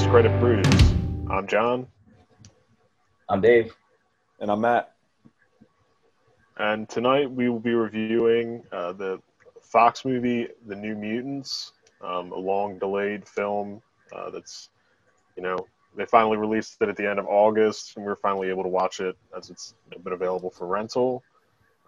[0.00, 0.66] Discredit Brews.
[1.28, 1.86] I'm John,
[3.28, 3.76] I'm Dave.
[4.40, 4.94] And I'm Matt.
[6.56, 9.20] and tonight we will be reviewing uh, the
[9.60, 14.70] Fox movie, The New Mutants, um, a long-delayed film uh, that's,
[15.36, 15.58] you know,
[15.94, 18.70] they finally released it at the end of August, and we were finally able to
[18.70, 21.22] watch it as it's been available for rental.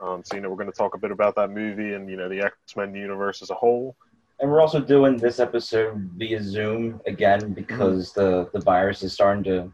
[0.03, 2.17] Um, so, you know, we're going to talk a bit about that movie and, you
[2.19, 3.97] know, the X-Men universe as a whole.
[4.43, 9.45] And we're also doing this episode via Zoom again because the, the virus is starting
[9.45, 9.73] to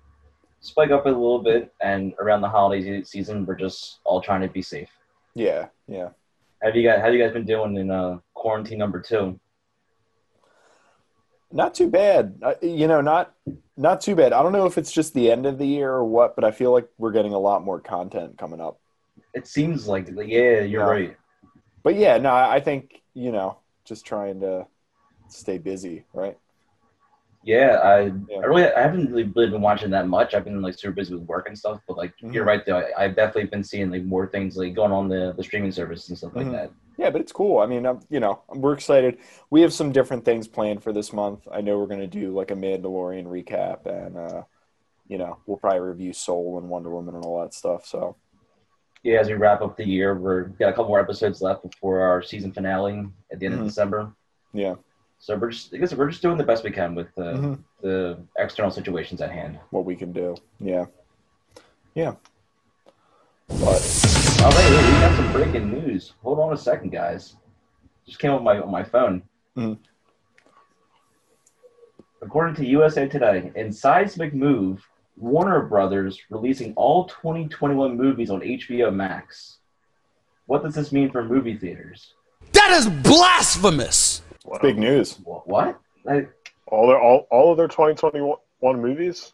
[0.60, 1.72] spike up a little bit.
[1.80, 4.90] And around the holiday season, we're just all trying to be safe.
[5.34, 6.10] Yeah, yeah.
[6.62, 9.40] Have you guys, how you guys been doing in uh, quarantine number two?
[11.50, 12.38] Not too bad.
[12.42, 13.34] Uh, you know, not
[13.78, 14.34] not too bad.
[14.34, 16.50] I don't know if it's just the end of the year or what, but I
[16.50, 18.78] feel like we're getting a lot more content coming up.
[19.32, 20.90] It seems like, yeah, you're Yeah.
[20.90, 21.16] right.
[21.82, 23.57] But yeah, no, I think you know,
[23.88, 24.66] just trying to
[25.28, 26.38] stay busy, right?
[27.44, 28.40] Yeah, I, Yeah.
[28.42, 30.34] I really I haven't really, been watching that much.
[30.34, 31.80] I've been like super busy with work and stuff.
[31.86, 32.46] But like you're Mhm.
[32.46, 35.44] right though, I, I've definitely been seeing like more things like going on the the
[35.44, 36.52] streaming service and stuff like Mhm.
[36.52, 36.72] that.
[36.96, 37.58] Yeah, but it's cool.
[37.58, 39.18] I mean, I'm, you know, we're excited.
[39.50, 41.46] We have some different things planned for this month.
[41.50, 44.42] I know we're going to do like a Mandalorian recap, and uh,
[45.08, 47.86] you know, we'll probably review Soul and Wonder Woman and all that stuff.
[47.86, 48.16] So
[49.02, 51.62] yeah, as we wrap up the year, we're we got a couple more episodes left
[51.62, 53.60] before our season finale at the end Mhm.
[53.60, 54.12] of December.
[54.52, 54.74] yeah,
[55.18, 57.58] So we're just, I guess we're just doing the best we can with the, Mhm.
[57.82, 59.58] the external situations at hand.
[59.70, 60.34] what we can do.
[60.60, 60.86] Yeah,
[61.94, 62.14] yeah.
[63.48, 64.04] But
[64.44, 66.12] All right, we got some breaking news.
[66.22, 67.34] Hold on a second, guys.
[68.06, 69.22] Just came on my on my phone.
[69.56, 69.78] Mhm.
[72.22, 74.86] According to USA Today, in seismic move,
[75.18, 79.58] Warner Brothers releasing all 2021 movies on HBO Max.
[80.46, 82.14] What does this mean for movie theaters?
[82.52, 84.22] That is blasphemous!
[84.44, 84.58] Wow.
[84.62, 85.18] big news.
[85.24, 85.78] What?
[86.04, 86.30] Like,
[86.68, 88.36] All their all, all of their 2021
[88.80, 89.32] movies.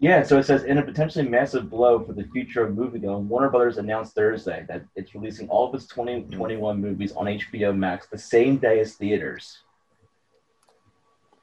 [0.00, 3.48] Yeah, so it says in a potentially massive blow for the future of moviegoing, Warner
[3.48, 8.18] Brothers announced Thursday that it's releasing all of its 2021 movies on HBO Max the
[8.18, 9.58] same day as theaters.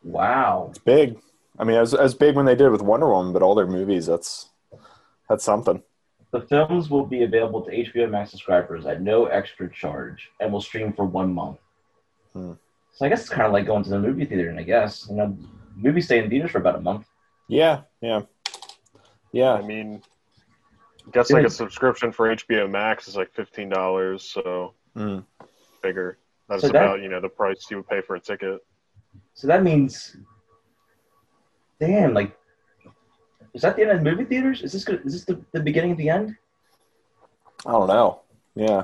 [0.03, 0.67] Wow.
[0.69, 1.17] It's big.
[1.59, 4.05] I mean, as as big when they did with Wonder Woman, but all their movies,
[4.05, 4.49] that's
[5.29, 5.83] that's something.
[6.31, 10.61] The films will be available to HBO Max subscribers at no extra charge and will
[10.61, 11.57] stream for one month.
[12.33, 12.53] Hmm.
[12.93, 15.07] So I guess it's kind of like going to the movie theater, and I guess
[15.09, 15.37] you know,
[15.75, 17.05] movies stay in theaters for about a month.
[17.47, 18.21] Yeah, yeah,
[19.33, 19.53] yeah.
[19.53, 20.01] I mean,
[21.05, 25.23] I guess like a subscription for HBO Max is like fifteen dollars, so Mm.
[25.81, 26.17] figure
[26.49, 28.59] that's So that- about you know the price you would pay for a ticket.
[29.33, 30.15] So that means,
[31.81, 32.37] damn, like,
[33.53, 34.61] is that the end of the movie theaters?
[34.61, 35.01] Is this good?
[35.05, 36.37] Is this the, the beginning of the end?
[37.65, 38.21] I don't know.
[38.55, 38.83] Yeah,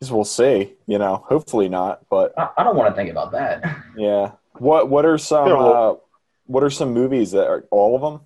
[0.00, 0.74] guess we'll see.
[0.86, 3.64] You know, hopefully not, but I, I don't want to think about that.
[3.96, 4.32] yeah.
[4.58, 5.96] What what are some Yeah, well- uh,
[6.46, 8.20] what are some movies that are all of them?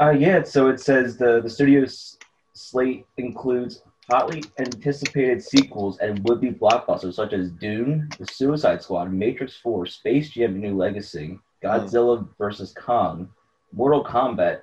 [0.00, 0.42] Uh, yeah.
[0.42, 2.16] So it says the the studio's
[2.54, 9.56] slate includes hotly anticipated sequels and would-be blockbusters such as Dune, The Suicide Squad, Matrix
[9.56, 12.28] Four, Space Jam: A New Legacy, Godzilla mm.
[12.38, 13.28] vs Kong,
[13.72, 14.60] Mortal Kombat,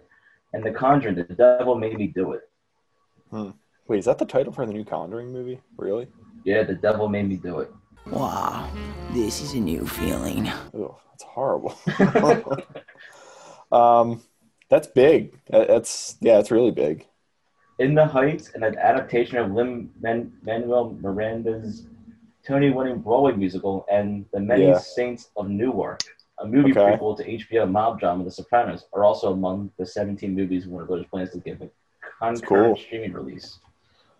[0.53, 1.15] and The Conjuring.
[1.15, 2.49] The Devil Made Me Do It.
[3.29, 3.49] Hmm.
[3.87, 5.59] Wait, is that the title for the new Conjuring movie?
[5.77, 6.07] Really?
[6.43, 7.71] Yeah, The Devil Made Me Do It.
[8.07, 8.69] Wow,
[9.13, 10.49] this is a new feeling.
[10.73, 11.77] Oh, that's horrible.
[13.71, 14.21] um,
[14.69, 15.37] that's big.
[15.53, 17.05] Uh, that's yeah, it's really big.
[17.77, 19.89] In the Heights, an adaptation of Lin
[20.43, 21.85] Manuel Miranda's
[22.45, 24.79] Tony-winning Broadway musical, and The Many Yeah.
[24.79, 26.01] Saints of Newark,
[26.41, 26.97] a movie Okay.
[26.97, 31.05] prequel to HBO mob drama The Sopranos, are also among the 17 movies Warner Brothers
[31.11, 31.69] plans to give a
[32.19, 32.75] concurrent cool.
[32.77, 33.59] streaming release.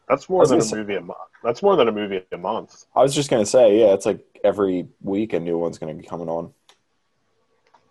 [0.08, 1.20] That's more than a say- movie a month.
[1.44, 2.86] That's more than a movie a month.
[2.96, 6.04] I was just gonna say, yeah, it's like every week a new one's gonna be
[6.04, 6.54] coming on.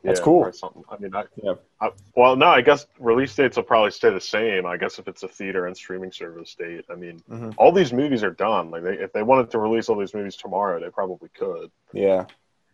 [0.02, 0.40] That's Yeah, cool.
[0.44, 0.82] or something.
[0.88, 1.54] I mean, I, Yeah.
[1.80, 4.64] I, well, no, I guess release dates will probably stay the same.
[4.64, 6.86] I guess if it's a theater and streaming service date.
[6.90, 7.54] I mean, Mhm.
[7.58, 8.70] all these movies are done.
[8.70, 11.70] Like, they, if they wanted to release all these movies tomorrow, they probably could.
[11.92, 12.24] Yeah.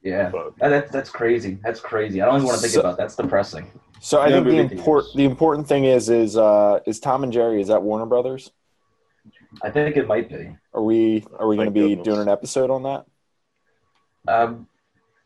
[0.06, 1.58] Yeah, But That- that's that's crazy.
[1.64, 2.22] That's crazy.
[2.22, 2.96] I don't even want to think So- about.
[2.96, 3.02] That.
[3.04, 3.66] That's depressing.
[4.00, 5.16] So I No think the movie import theaters.
[5.16, 8.52] the important thing is is uh is Tom and Jerry is that Warner Brothers?
[9.62, 10.54] I think it might be.
[10.74, 12.04] Are we are we going to be goodness.
[12.04, 13.06] doing an episode on that?
[14.28, 14.66] Um,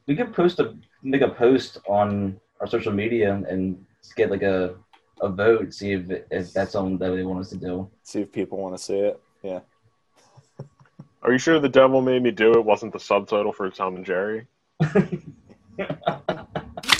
[0.07, 3.85] we could post a make a post on our social media and
[4.17, 4.77] get like a
[5.21, 7.91] a vote, see if if that's something that they want us to do.
[8.05, 9.21] See if people want to see it.
[9.43, 9.61] Yeah.
[11.23, 14.05] are you sure the devil made me do it wasn't the subtitle for Tom and
[14.07, 14.47] Jerry?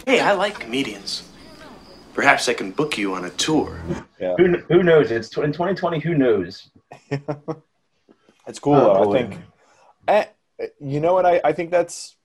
[0.07, 1.29] Hey, I like comedians.
[2.15, 3.81] Perhaps I can book you on a tour.
[4.19, 4.35] Yeah.
[4.37, 5.11] Who who knows?
[5.11, 6.01] It's tw- in 2020.
[6.01, 6.71] Who knows?
[8.47, 9.13] It's cool Oh.
[9.13, 9.39] I think.
[10.09, 10.25] Eh,
[10.81, 11.25] you know what?
[11.25, 12.17] I, I think that's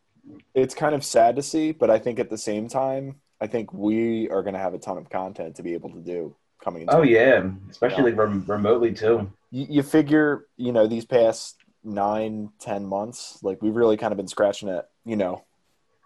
[0.56, 3.72] it's kind of sad to see, but I think at the same time, I think
[3.74, 6.82] we are going to have a ton of content to be able to do coming.
[6.84, 9.32] Into Oh yeah, especially like rem- remotely too.
[9.52, 14.18] you, you figure, you know, these past nine, ten months, like we've really kind of
[14.18, 15.44] been scratching at, you know,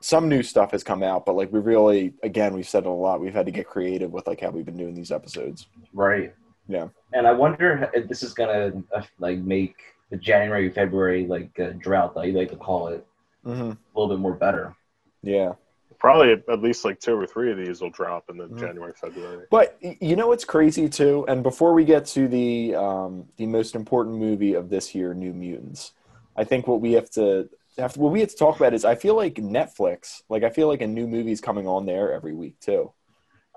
[0.01, 2.91] some new stuff has come out, but like we really, again, we've said it a
[2.91, 3.19] lot.
[3.19, 5.67] We've had to get creative with like how we've been doing these episodes.
[5.93, 6.33] Right.
[6.67, 6.87] Yeah.
[7.13, 9.75] And I wonder if this is gonna uh, like make
[10.09, 13.05] the January February like uh, drought that you like to call it
[13.45, 13.71] Mm-hmm.
[13.71, 14.75] a little bit more better.
[15.23, 15.53] Yeah.
[15.97, 18.59] Probably at, at least like two or three of these will drop in the Mhm.
[18.59, 19.45] January, February.
[19.49, 23.75] But you know what's crazy too, and before we get to the um, the most
[23.75, 25.93] important movie of this year, New Mutants,
[26.35, 27.49] I think what we have to
[27.95, 30.81] what we have to talk about is I feel like Netflix, like I feel like
[30.81, 32.91] a new movie's coming on there every week too,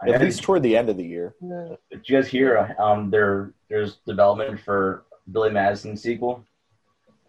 [0.02, 1.34] I at least toward the end of the year.
[1.40, 2.74] Did you guys hear?
[2.78, 6.44] Um, there there's development for Billy Madison sequel.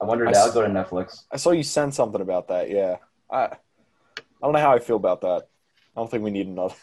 [0.01, 1.23] I wonder if that'll go to Netflix.
[1.31, 2.69] I saw you send something about that.
[2.69, 2.97] Yeah,
[3.31, 3.51] I I
[4.41, 5.47] don't know how I feel about that.
[5.95, 6.75] I don't think we need another.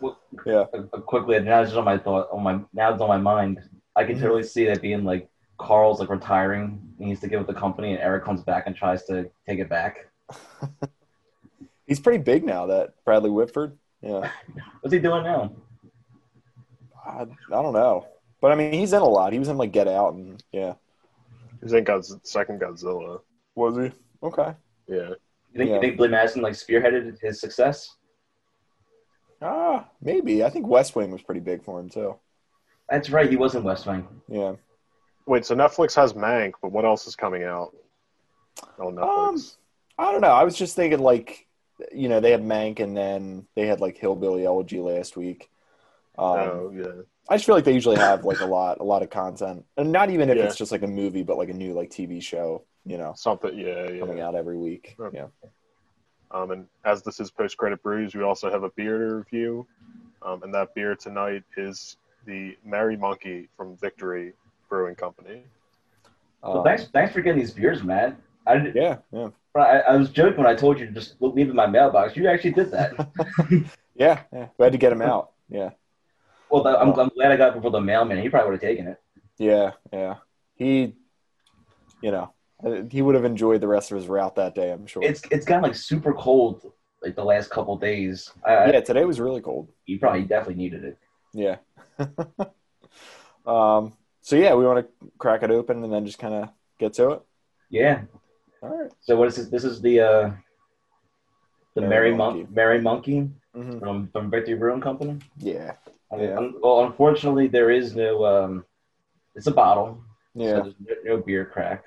[0.00, 0.64] Well, Yeah.
[0.72, 2.28] uh, quickly, now it's just on my thought.
[2.32, 3.60] On my now it's on my mind.
[3.96, 4.20] I can Mhm.
[4.20, 5.28] totally see that being like
[5.60, 6.80] Carl's like retiring.
[6.98, 9.58] He needs to give it the company, and Eric comes back and tries to take
[9.58, 10.08] it back.
[11.86, 12.66] He's pretty big now.
[12.66, 13.76] That Bradley Whitford.
[14.02, 14.30] Yeah,
[14.80, 15.52] What's he doing now?
[17.04, 17.26] I, I
[17.62, 18.06] don't know,
[18.40, 19.32] but I mean he's in a lot.
[19.32, 20.74] He was in like Get Out and yeah.
[21.62, 23.20] He's in God's second Godzilla.
[23.54, 23.92] Was he?
[24.22, 24.54] Okay.
[24.86, 25.08] Yeah.
[25.08, 25.16] You
[25.56, 25.74] think, Yeah.
[25.74, 27.96] you think Billy Madison like spearheaded his success?
[29.42, 30.42] Ah, maybe.
[30.44, 32.14] I think West Wing was pretty big for him too.
[32.88, 33.28] That's right.
[33.28, 34.06] He was in West Wing.
[34.28, 34.54] Yeah.
[35.30, 37.72] Wait, so Netflix has Mank, but what else is coming out
[38.80, 39.58] on Netflix?
[39.96, 40.32] I don't know.
[40.32, 41.46] I was just thinking like,
[41.94, 45.48] you know, they had Mank and then they had like Hillbilly Elegy last week.
[46.18, 47.02] Um, oh, yeah.
[47.28, 49.92] I just feel like they usually have like a lot, a lot of content, and
[49.92, 50.46] not even if Yeah.
[50.46, 53.56] it's just like a movie, but like a new like TV show, you know, Something,
[53.56, 54.00] yeah, yeah.
[54.00, 54.96] coming out every week.
[54.98, 55.18] Okay.
[55.18, 55.26] Yeah.
[56.32, 59.64] Um, and as this is post credit brews, we also have a beer to review.
[60.22, 64.32] Um, and that beer tonight is the Merry Monkey from Victory
[64.70, 65.42] Brewing Company.
[66.42, 68.16] Well, Um, thanks, thanks for getting these beers, man.
[68.46, 68.98] I, did, Yeah.
[69.12, 69.28] Yeah.
[69.54, 72.16] I, I was joking when I told you to just leave it in my mailbox.
[72.16, 72.94] You actually did that.
[73.94, 74.22] Yeah.
[74.32, 74.46] Yeah.
[74.56, 75.32] We had to get him out.
[75.50, 75.70] Yeah.
[76.48, 78.16] well, I'm, I'm glad I got it before the mailman.
[78.22, 78.98] He probably would have taken it.
[79.36, 80.14] Yeah, yeah.
[80.54, 80.94] He,
[82.00, 82.32] you know,
[82.64, 84.70] uh, he would have enjoyed the rest of his route that day.
[84.72, 85.02] I'm sure.
[85.02, 86.72] It's it's gotten like super cold
[87.02, 88.30] like the last couple days.
[88.46, 89.68] I, yeah, today was really cold.
[89.84, 90.98] he probably definitely needed it.
[91.34, 91.56] Yeah.
[93.46, 93.92] um.
[94.22, 97.10] So yeah, we want to crack it open and then just kind of get to
[97.10, 97.22] it.
[97.70, 98.02] Yeah.
[98.62, 98.90] All right.
[99.00, 99.48] So what is this?
[99.48, 100.30] This is the uh,
[101.74, 102.38] the Merry Merry Monkey.
[102.40, 105.18] Monk Merry Monkey hmm from from Victory Brewing Company.
[105.38, 105.72] Yeah.
[106.16, 106.36] Yeah.
[106.36, 108.24] um, well, unfortunately, there is no.
[108.24, 108.64] Um,
[109.34, 110.02] it's a bottle.
[110.34, 110.56] Yeah.
[110.56, 110.74] So there's
[111.04, 111.84] no, no beer crack.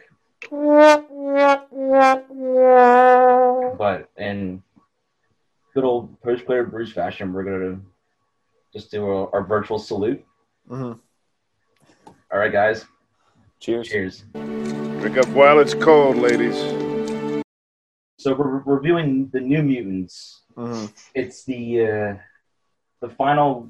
[3.77, 4.63] But in
[5.73, 7.79] good old post player Brews fashion, we're gonna
[8.73, 10.23] just do our, our virtual salute.
[10.67, 10.93] hmm
[12.33, 12.85] All right, guys.
[13.59, 13.87] Cheers.
[13.87, 14.23] Cheers.
[14.33, 16.55] Drink up while it's cold, ladies.
[18.17, 20.41] So we're reviewing the New Mutants.
[20.55, 22.13] hmm It's the uh,
[23.01, 23.69] the final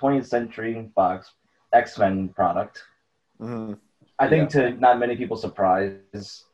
[0.00, 1.32] 20th Century Fox
[1.72, 2.84] X Men product.
[3.38, 3.72] hmm
[4.20, 6.44] I think to not many people's surprise,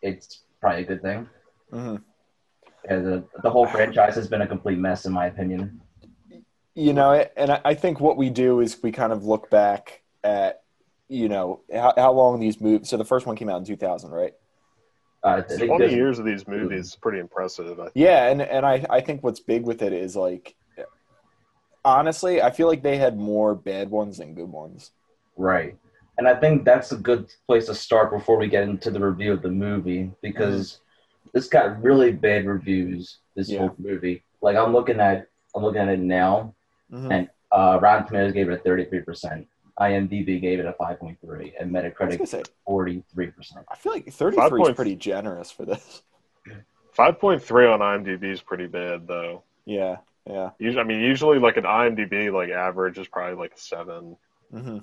[0.00, 1.28] it's probably a good thing.
[1.72, 1.96] hmm
[2.84, 5.80] Yeah, the the whole franchise has been a complete mess, in my opinion.
[6.76, 10.02] You know, and I I think what we do is we kind of look back
[10.22, 10.62] at,
[11.10, 12.88] you know, how, how long these movies.
[12.88, 14.32] So the first one came out in 2000, right?
[15.22, 17.78] Uh, I 20 there's- years of these movies is pretty impressive.
[17.78, 17.92] I think.
[17.94, 20.54] Yeah, and and I I think what's big with it is like,
[21.84, 24.92] honestly, I feel like they had more bad ones than good ones.
[25.36, 25.76] Right.
[26.18, 29.32] And I think that's a good place to start before we get into the review
[29.32, 30.80] of the movie because
[31.32, 33.60] this got really bad reviews, this Yeah.
[33.60, 34.22] whole movie.
[34.42, 36.54] Like I'm looking at I'm looking at it now
[36.92, 37.12] Mhm.
[37.12, 39.46] and uh Rotten Tomatoes gave it a 33%.
[39.78, 43.02] IMDb gave it a 5.3 and Metacritic gonna say, 43%.
[43.68, 46.02] I feel like 33 is pretty generous for this.
[46.96, 49.42] 5.3 on IMDb is pretty bad, though.
[49.64, 53.58] Yeah, yeah, Usually, I mean, usually like an IMDb like average is probably like a
[53.60, 54.16] seven.
[54.52, 54.78] hmm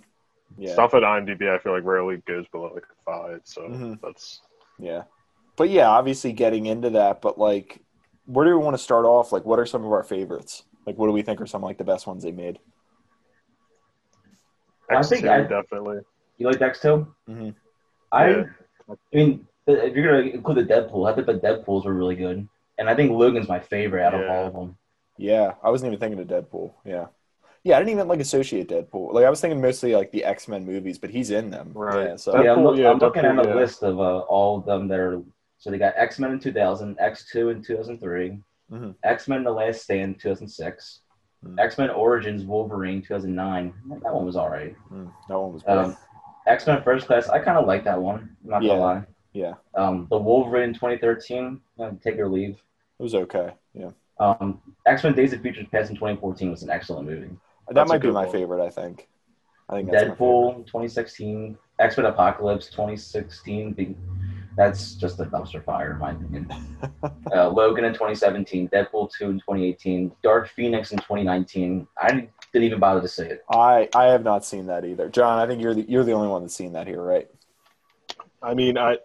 [0.57, 3.41] yeah, Stuff at IMDb, I feel like rarely goes below like a five.
[3.43, 3.99] So Mhm.
[4.01, 4.41] that's
[4.79, 5.03] yeah.
[5.57, 7.81] But yeah, obviously getting into that, but like,
[8.25, 9.31] where do we want to start off?
[9.33, 10.63] Like, what are some of our favorites?
[10.85, 12.59] Like, what do we think are some like the best ones they made?
[14.89, 15.99] I X2 think I- definitely.
[16.37, 17.07] You like X2?
[17.29, 17.55] Mhm.
[18.11, 18.43] I Yeah.
[18.89, 22.15] I mean if you're going to include the Deadpool, I think the Deadpools were really
[22.15, 22.47] good.
[22.77, 24.77] And I think Logan's my favorite out of all of them.
[25.17, 26.71] Yeah, I wasn't even thinking of Deadpool.
[26.85, 27.07] Yeah,
[27.63, 29.11] yeah, I didn't even like associate Deadpool.
[29.13, 31.71] Like, I was thinking mostly like the X Men movies, but he's in them.
[31.73, 32.09] Right.
[32.09, 33.55] Yeah, so Deadpool, yeah, I'm, look, yeah, I'm looking at Deadpool, a yeah.
[33.55, 35.21] list of uh, all of them that are
[35.57, 38.39] So they got X Men in 2000, X2 in 2003,
[38.71, 38.95] Mhm.
[39.03, 41.01] X Men: The Last Stand 2006,
[41.45, 41.59] Mhm.
[41.59, 43.73] X Men Origins Wolverine 2009.
[44.03, 44.75] That one was alright.
[44.91, 45.63] Mm, that one was.
[45.67, 45.95] Um,
[46.47, 48.35] X Men First Class, I kind of like that one.
[48.43, 48.79] I'm not gonna Yeah.
[48.79, 49.03] lie.
[49.33, 52.57] yeah, Um, the Wolverine 2013, uh, take or leave.
[52.99, 53.51] it was okay.
[53.73, 57.29] Yeah, Um, X Men Days of Future Past in 2014 was an excellent movie.
[57.67, 58.31] that That's might be my one.
[58.31, 58.63] favorite.
[58.63, 59.09] I think.
[59.69, 59.89] I think.
[59.91, 63.73] Deadpool 2016, X Men Apocalypse 2016.
[64.57, 66.49] Be- That's just a dumpster fire, in my opinion.
[67.33, 71.87] uh, Logan in 2017, Deadpool 2 in 2018, Dark Phoenix in 2019.
[72.01, 73.43] I didn't even bother to see it.
[73.49, 75.39] I I have not seen that either, John.
[75.39, 77.27] I think you're the you're the only one that's seen that here, right?
[78.41, 78.97] I mean, I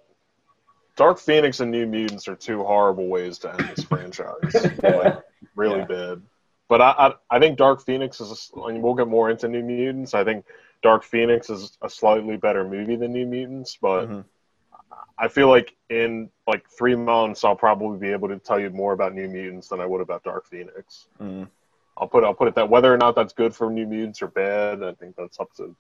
[0.97, 4.55] Dark Phoenix and New Mutants are two horrible ways to end this franchise.
[4.83, 5.19] like,
[5.57, 5.85] really Yeah.
[5.87, 6.23] bad.
[6.69, 6.91] But I,
[7.31, 8.29] I I think Dark Phoenix is.
[8.31, 10.15] A, s- and we'll get more into New Mutants.
[10.15, 10.45] I think
[10.83, 14.25] Dark Phoenix is a slightly better movie than New Mutants, but Mhm.
[15.23, 18.93] I feel like in like three months I'll probably be able to tell you more
[18.93, 21.07] about New Mutants than I would about Dark Phoenix.
[21.21, 21.49] Mm.
[21.97, 24.27] I'll put I'll put it that whether or not that's good for New Mutants or
[24.27, 25.77] bad, I think that's up to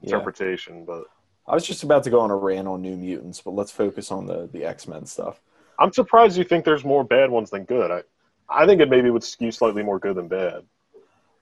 [0.00, 0.14] Yeah.
[0.14, 0.84] interpretation.
[0.84, 1.04] But
[1.48, 4.12] I was just about to go on a rant on New Mutants, but let's focus
[4.12, 5.40] on the the X Men stuff.
[5.76, 7.90] I'm surprised you think there's more bad ones than good.
[7.90, 8.02] I
[8.48, 10.64] I think it maybe would skew slightly more good than bad.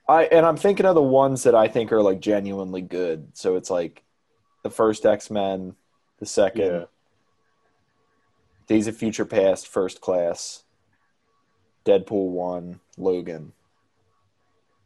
[0.07, 3.37] I and I'm thinking of the ones that I think are like genuinely good.
[3.37, 4.03] So it's like
[4.63, 5.75] the first X Men,
[6.17, 6.85] the second Yeah.
[8.69, 10.63] Days of Future Past, First Class,
[11.85, 13.51] Deadpool one, Logan.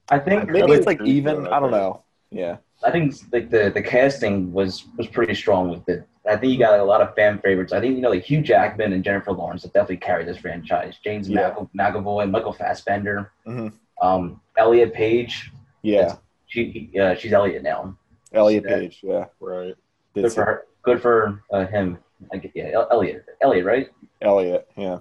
[0.09, 1.47] I think Maybe it's like even.
[1.47, 2.01] I don't know.
[2.31, 6.07] Yeah, I think like the the casting was was pretty strong with it.
[6.25, 7.73] I think you got a lot of fan favorites.
[7.73, 10.95] I think you know like Hugh Jackman and Jennifer Lawrence that definitely carry this franchise.
[11.03, 11.51] James Yeah.
[11.51, 13.73] McAv- McAvoy, Michael Fassbender, Mhm.
[14.01, 15.51] um, Elliot Page.
[15.81, 16.15] yeah.
[16.47, 17.97] She uh, she's Elliot now.
[18.31, 18.75] Elliot Yeah.
[18.77, 18.99] Page.
[19.03, 19.75] Yeah, Right.
[20.15, 20.65] Good for her.
[20.83, 21.97] Good for uh, him.
[22.31, 23.25] I get, yeah, Elliot.
[23.41, 23.89] Elliot, right?
[24.21, 24.69] Elliot.
[24.77, 24.99] Yeah,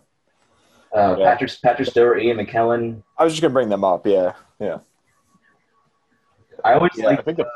[0.94, 1.24] Uh, Yeah.
[1.32, 3.02] Patrick Patrick Stewart, Ian McKellen.
[3.18, 4.06] I was just gonna bring them up.
[4.06, 4.78] Yeah, yeah.
[6.64, 7.46] I always Yeah, I like think the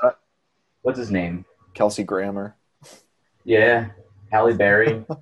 [0.82, 1.44] what's his name?
[1.74, 2.56] Kelsey Grammer.
[3.44, 3.88] Yeah,
[4.30, 5.04] Halle Berry.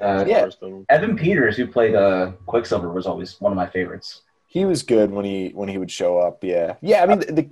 [0.00, 0.48] Uh, Yeah.
[0.88, 4.22] Evan Peters, who played uh, Quicksilver, was always one of my favorites.
[4.46, 6.42] He was good when he when he would show up.
[6.42, 7.02] Yeah, yeah.
[7.02, 7.50] I mean, the,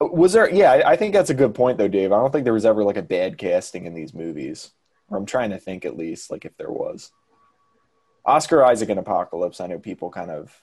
[0.00, 0.52] the was there?
[0.52, 2.12] Yeah, I, I think that's a good point though, Dave.
[2.12, 4.72] I don't think there was ever like a bad casting in these movies.
[5.12, 7.12] Or I'm trying to think at least like if there was.
[8.24, 9.60] Oscar Isaac and Apocalypse.
[9.60, 10.58] I know people kind of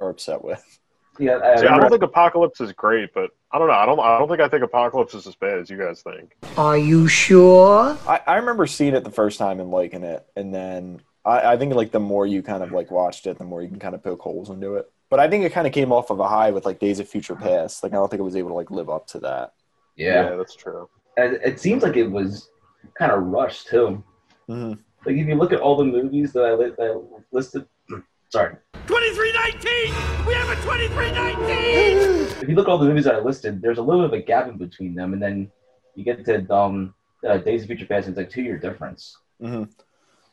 [0.00, 0.80] are upset with.
[1.18, 3.74] Yeah, I See, I don't think Apocalypse is great, but I don't know.
[3.74, 4.00] I don't.
[4.00, 6.36] I don't think I think Apocalypse is as bad as you guys think.
[6.56, 7.96] Are you sure?
[8.08, 11.56] I, I remember seeing it the first time and liking it, and then I, I
[11.58, 13.94] think like the more you kind of like watched it, the more you can kind
[13.94, 14.90] of poke holes into it.
[15.10, 17.08] But I think it kind of came off of a high with like Days of
[17.08, 17.82] Future Past.
[17.82, 19.52] Like I don't think it was able to like live up to that.
[19.96, 20.34] yeah.
[20.36, 20.88] that's true.
[21.18, 22.48] And it seems like it was
[22.94, 24.02] kind of rushed too.
[24.46, 24.72] hmm
[25.06, 27.66] Like if you look at all the movies that I, li- that I listed,
[28.28, 30.26] sorry, 2319!
[30.26, 32.38] We have a 2319!
[32.42, 34.22] if you look at all the movies that I listed, there's a little bit of
[34.22, 35.50] a gap in between them, and then
[35.94, 36.94] you get to um,
[37.26, 39.16] uh, Days of Future Past, and it's like two year difference.
[39.40, 39.64] hmm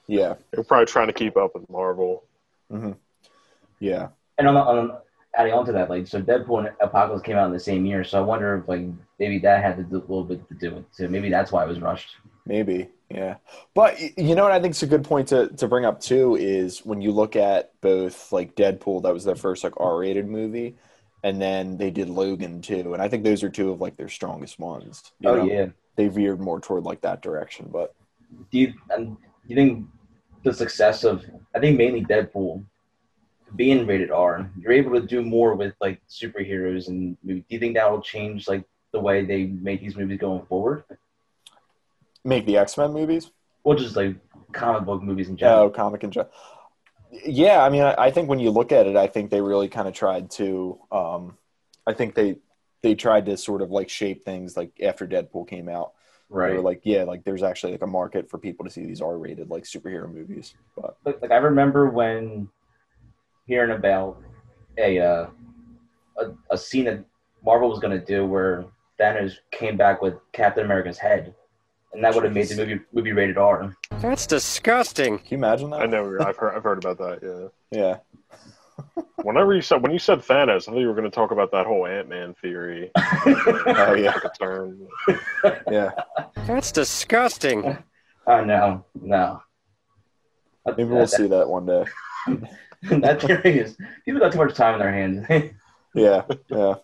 [0.08, 0.36] Yeah.
[0.51, 2.24] They're probably trying to keep up with Marvel.
[2.70, 2.91] hmm
[3.79, 4.10] Yeah.
[4.38, 4.98] And on, on
[5.38, 8.03] adding on to that, like so, Deadpool and Apocalypse came out in the same year,
[8.03, 8.86] so I wonder if like
[9.20, 11.10] maybe that had to do, a little bit to do with it too.
[11.10, 12.15] Maybe that's why it was rushed.
[12.50, 13.36] Maybe, yeah.
[13.75, 16.36] But you know what I think is a good point to, to bring up too
[16.36, 20.27] is when you look at both like Deadpool, that was their first like R rated
[20.27, 20.75] movie,
[21.24, 24.10] and then they did Logan too, and I think those are two of like their
[24.10, 25.12] strongest ones.
[25.20, 25.46] you Oh know?
[25.46, 25.68] yeah.
[25.96, 27.94] they veered more toward like that direction, but
[28.51, 29.86] Do you um, do you think
[30.44, 31.24] the success of
[31.56, 32.65] I think mainly Deadpool
[33.56, 37.44] being rated R, you're able to do more with like superheroes and movies.
[37.48, 40.84] Do you think that will change like the way they make these movies going forward?
[42.23, 43.31] Make the X Men movies.
[43.63, 44.15] Or just like
[44.51, 45.63] comic book movies in general?
[45.63, 46.27] Oh, comic and gen-
[47.25, 47.61] yeah.
[47.63, 49.88] I mean, I, I think when you look at it, I think they really kind
[49.88, 50.79] of tried to.
[50.91, 51.38] Um,
[51.85, 52.38] I think they
[52.81, 55.93] they tried to sort of like shape things like after Deadpool came out.
[56.29, 56.55] They right.
[56.55, 59.17] were like, yeah, like there's actually like a market for people to see these R
[59.17, 60.53] rated like superhero movies.
[60.75, 62.47] But like, like I remember when
[63.47, 64.21] hearing about
[64.77, 65.27] a uh,
[66.17, 67.03] a, a scene that
[67.43, 68.65] Marvel was gonna do where
[68.99, 71.33] Thanos came back with Captain America's head,
[71.93, 73.75] and that would have made the movie movie rated R.
[74.00, 75.17] That's disgusting.
[75.19, 75.81] can you imagine that?
[75.81, 76.17] I know.
[76.22, 76.55] I've heard.
[76.55, 77.51] I've heard about that.
[77.72, 77.79] Yeah.
[77.79, 79.03] Yeah.
[79.24, 81.51] Whenever you said when you said Thanos, I thought you were going to talk about
[81.51, 82.91] that whole Ant Man theory.
[83.25, 84.12] Oh yeah.
[84.13, 84.88] Took a turn.
[85.69, 85.91] Yeah.
[86.48, 87.77] That's disgusting.
[88.27, 89.41] Oh no, no.
[90.65, 91.86] Maybe we'll see that one day.
[93.00, 95.53] that theory is people got too much time in their hands.
[95.96, 96.24] Yeah.
[96.50, 96.75] Yeah.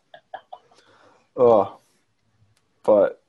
[1.37, 1.77] Oh.
[2.83, 3.21] But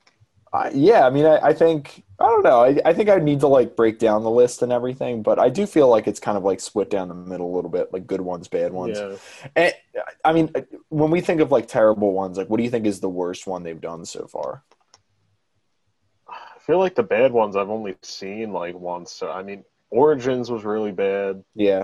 [0.57, 2.63] I, yeah, I mean, I, I think I don't know.
[2.63, 5.49] I, I think I need to like break down the list and everything, but I
[5.49, 8.07] do feel like it's kind of like split down the middle a little bit, like
[8.07, 8.97] good ones, bad ones.
[8.97, 9.17] Yeah.
[9.55, 9.73] And,
[10.25, 10.51] I mean,
[10.89, 13.45] when we think of like terrible ones, like what do you think is the worst
[13.45, 14.63] one they've done so far?
[16.27, 19.11] I feel like the bad ones I've only seen like once.
[19.11, 21.43] So I mean, Origins was really bad.
[21.53, 21.83] Yeah.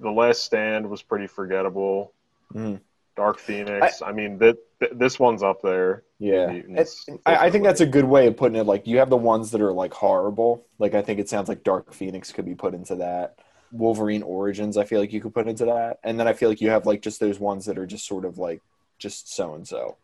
[0.00, 2.12] The Last Stand was pretty forgettable.
[2.54, 2.80] Mhm.
[3.16, 4.02] Dark Phoenix.
[4.02, 6.02] I, mean, that th- this one's up there.
[6.18, 8.64] Yeah, Mutants, I, I think that's a good way of putting it.
[8.64, 10.66] Like you have the ones that are like horrible.
[10.78, 13.38] Like I think it sounds like Dark Phoenix could be put into that.
[13.72, 15.98] Wolverine Origins, I feel like you could put into that.
[16.04, 18.24] And then I feel like you have like just those ones that are just sort
[18.24, 18.62] of like
[18.98, 19.96] just so and so.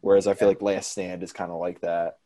[0.00, 2.18] Whereas I feel like Last Stand is kind of like that.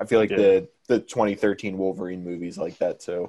[0.00, 0.36] I feel like Yeah.
[0.36, 3.28] the the 2013 Wolverine movies like that too.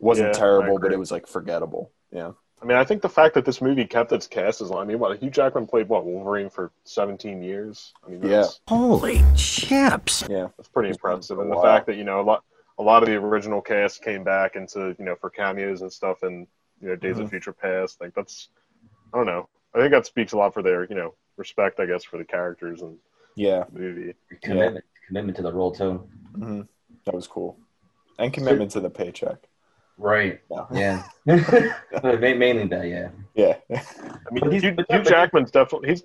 [0.00, 1.92] Wasn't Yeah, terrible, but it was like forgettable.
[2.12, 2.32] Yeah.
[2.62, 4.80] I mean, I think the fact that this movie kept its cast as long.
[4.80, 7.92] I mean, what Hugh Jackman played what Wolverine for 17 years.
[8.04, 10.24] I mean, that's, Holy chips.
[10.28, 10.48] Yeah.
[10.56, 11.38] that's pretty He's impressive.
[11.38, 12.44] And the fact that you know a lot,
[12.78, 16.22] a lot of the original cast came back into you know for cameos and stuff,
[16.22, 16.46] and
[16.80, 17.24] you know Days Mhm.
[17.24, 18.00] of Future Past.
[18.00, 18.48] Like that's,
[19.12, 19.48] I don't know.
[19.74, 22.24] I think that speaks a lot for their you know respect, I guess, for the
[22.24, 22.96] characters and
[23.34, 23.64] Yeah.
[23.70, 24.14] the movie.
[24.42, 26.08] Commitment, commitment to the role too.
[26.34, 26.62] hmm
[27.04, 27.58] That was cool.
[28.18, 29.46] And commitment to the paycheck.
[29.98, 30.40] Right.
[30.50, 31.02] Yeah.
[31.26, 31.74] Yeah.
[32.04, 32.86] Mainly that.
[32.86, 33.08] Yeah.
[33.34, 33.56] Yeah.
[33.70, 33.80] I
[34.30, 36.04] mean, But he's- Hugh, Hugh Jackman's definitely he's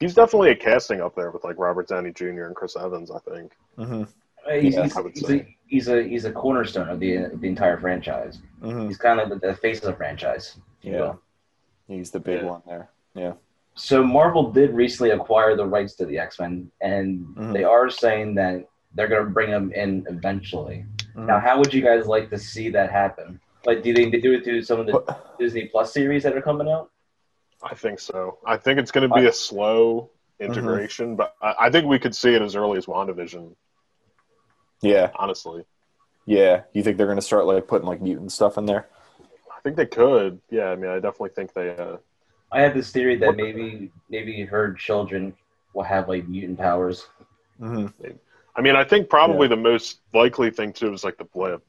[0.00, 2.44] he's definitely a casting up there with like Robert Downey Jr.
[2.44, 3.10] and Chris Evans.
[3.10, 3.52] I think.
[3.76, 4.02] hmm
[4.50, 7.78] He's, Yeah, he's, I he's, a, he's a he's a cornerstone of the the entire
[7.78, 8.40] franchise.
[8.62, 10.56] hmm He's kind of the, the face of the franchise.
[10.82, 11.00] Yeah.
[11.00, 11.20] will.
[11.86, 12.46] He's the big Yeah.
[12.48, 12.88] one there.
[13.14, 13.32] Yeah.
[13.74, 17.52] So Marvel did recently acquire the rights to the X Men, and Mhm.
[17.52, 20.84] they are saying that they're going to bring them in eventually.
[21.16, 21.26] Mhm.
[21.26, 23.40] Now, how would you guys like to see that happen?
[23.64, 26.36] Like, do you think they do it through some of the Disney Plus series that
[26.36, 26.90] are coming out?
[27.62, 28.38] I think so.
[28.46, 32.14] I think it's going to be a slow integration, but I, I think we could
[32.14, 33.54] see it as early as WandaVision.
[34.80, 35.10] Yeah.
[35.16, 35.64] Honestly,
[36.24, 36.62] Yeah.
[36.72, 38.86] You think they're going to start like putting like mutant stuff in there?
[39.54, 40.40] I think they could.
[40.50, 41.70] Yeah, I mean, I definitely think they.
[41.70, 41.96] Uh,
[42.52, 45.34] I have this theory that maybe maybe her children
[45.74, 47.08] will have like mutant powers.
[47.58, 47.86] hmm
[48.58, 51.64] I mean, I think probably the most likely thing too is like the blip.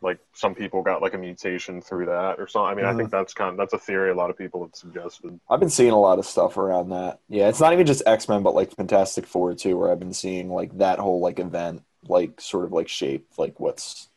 [0.00, 2.70] Like some people got like a mutation through that or something.
[2.70, 3.18] I mean, I think uh-huh.
[3.18, 5.38] that's kind of that's a theory a lot of people have suggested.
[5.50, 7.18] I've been seeing a lot of stuff around that.
[7.28, 7.48] Yeah.
[7.48, 10.48] It's not even just X Men, but like Fantastic Four too, where I've been seeing
[10.48, 14.08] like that whole like event, like sort of like shape, like what's,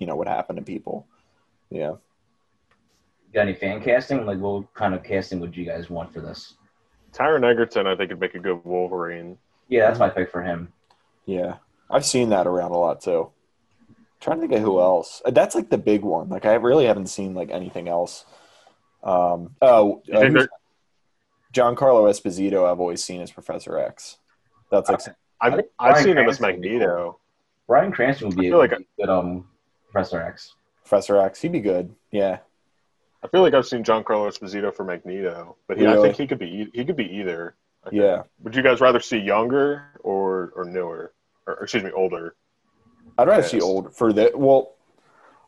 [0.00, 1.06] you know, what happened to people.
[1.70, 1.92] Yeah.
[3.32, 4.26] Got any fan casting?
[4.26, 6.54] Like, what kind of casting would you guys want for this?
[7.12, 9.38] Taron Egerton, I think, would make a good Wolverine.
[9.68, 10.08] Yeah, that's mm-hmm.
[10.08, 10.72] my pick for him.
[11.30, 11.56] Yeah.
[11.88, 13.30] I've seen that around a lot too.
[14.20, 15.22] trying to think of who else.
[15.24, 16.28] Uh, That's like the big one.
[16.28, 18.24] Like I really haven't seen like anything else.
[19.02, 20.48] Um, oh, You uh, think who's-
[22.04, 22.70] Esposito.
[22.70, 24.18] I've always seen as Professor X.
[24.70, 25.00] That's like
[25.40, 27.18] I've, think I've Bryan seen him as Cranston would Magneto.
[27.66, 29.48] Bryan Cranston would be I a feel like would be a good um
[29.90, 30.54] Professor X.
[30.84, 31.40] Professor X.
[31.40, 31.94] He'd be good.
[32.12, 32.38] Yeah.
[33.22, 36.38] I feel like I've seen Giancarlo Esposito for Magneto, but he, I think he could
[36.38, 37.54] be e- he could be either.
[37.84, 37.88] I.
[37.92, 38.22] Yeah.
[38.42, 41.12] Would you guys rather see younger or or newer,
[41.50, 42.34] or, or excuse me, older?
[43.18, 43.50] I'd rather Yes.
[43.50, 44.74] see old for the well.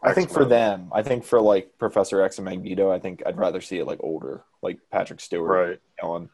[0.05, 3.37] I think for them, I think for like Professor X and Magneto, I think I'd
[3.39, 5.49] rather see it like older, like Patrick Stewart.
[5.69, 5.81] Right.
[6.03, 6.29] Ellen.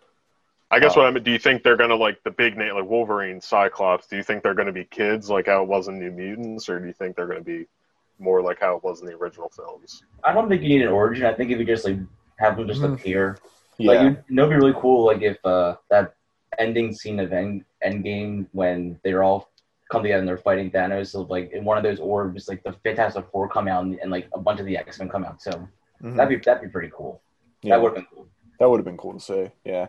[0.71, 1.23] I guess Uh, what I mean.
[1.23, 4.07] Do you think they're gonna like the big name like Wolverine, Cyclops?
[4.07, 6.79] Do you think they're gonna be kids like how it was in New Mutants, or
[6.81, 7.67] do you think they're gonna be
[8.19, 10.03] more like how it was in the original films?
[10.25, 11.27] I don't think you need an origin.
[11.27, 11.99] I think if you just like
[12.39, 12.95] have them just Mhm.
[12.95, 13.37] appear,
[13.77, 13.93] Yeah.
[13.93, 15.05] like you, you know, it'd be really cool.
[15.07, 16.15] Like if uh that
[16.59, 19.51] ending scene of End Endgame when they're all
[19.89, 22.73] come together and they're fighting Thanos, so like in one of those orbs, like the
[22.85, 25.41] Fantastic Four come out and, and like a bunch of the X Men come out
[25.41, 25.69] too.
[26.03, 26.17] Mhm.
[26.17, 27.21] That'd be that'd be pretty cool.
[27.63, 27.77] Yeah.
[27.77, 28.29] That would have been cool.
[28.61, 29.51] That would have been cool to see.
[29.65, 29.89] Yeah.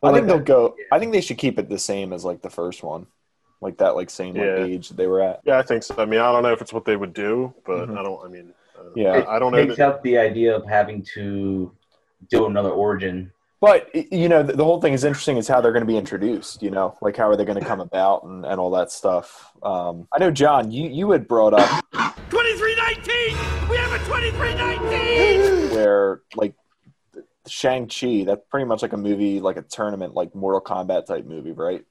[0.00, 0.74] But I like think they'll that- go.
[0.90, 3.06] I think they should keep it the same as like the first one,
[3.60, 5.40] like that, like same like, age that they were at.
[5.44, 5.94] Yeah, I think so.
[5.98, 7.98] I mean, I don't know if it's what they would do, but Mhm.
[7.98, 8.24] I don't.
[8.24, 9.18] I mean, uh, Yeah.
[9.18, 9.58] It I don't know.
[9.64, 11.70] takes that- out the idea of having to
[12.28, 13.32] do another origin.
[13.62, 15.36] But you know, the, the whole thing is interesting.
[15.36, 16.64] Is how they're going to be introduced.
[16.64, 19.52] You know, like how are they going to come about and, and all that stuff.
[19.62, 23.70] Um, I know, John, you you had brought up 2319!
[23.70, 25.70] We have a 2319!
[25.76, 26.54] where like
[27.46, 28.24] Shang Chi.
[28.24, 31.84] That's pretty much like a movie, like a tournament, like Mortal Kombat type movie, right?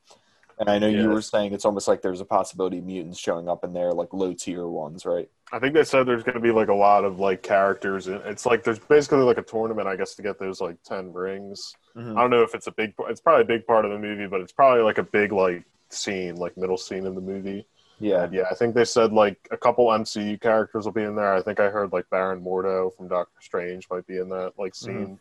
[0.62, 3.50] And I know you were saying it's almost like there's a possibility of mutants showing
[3.50, 5.28] up in there, like low tier ones, right?
[5.52, 8.06] I think they said there's going to be like a lot of like characters.
[8.06, 11.12] and It's like there's basically like a tournament, I guess, to get those like ten
[11.12, 11.74] rings.
[11.98, 12.16] Mhm.
[12.16, 12.94] I don't know if it's a big.
[13.10, 15.64] It's probably a big part of the movie, but it's probably like a big like
[15.90, 17.66] scene, like middle scene in the movie.
[17.98, 21.16] Yeah, And yeah, I think they said like a couple MCU characters will be in
[21.16, 21.34] there.
[21.34, 24.76] I think I heard like Baron Mordo from Doctor Strange might be in that like
[24.76, 25.20] scene.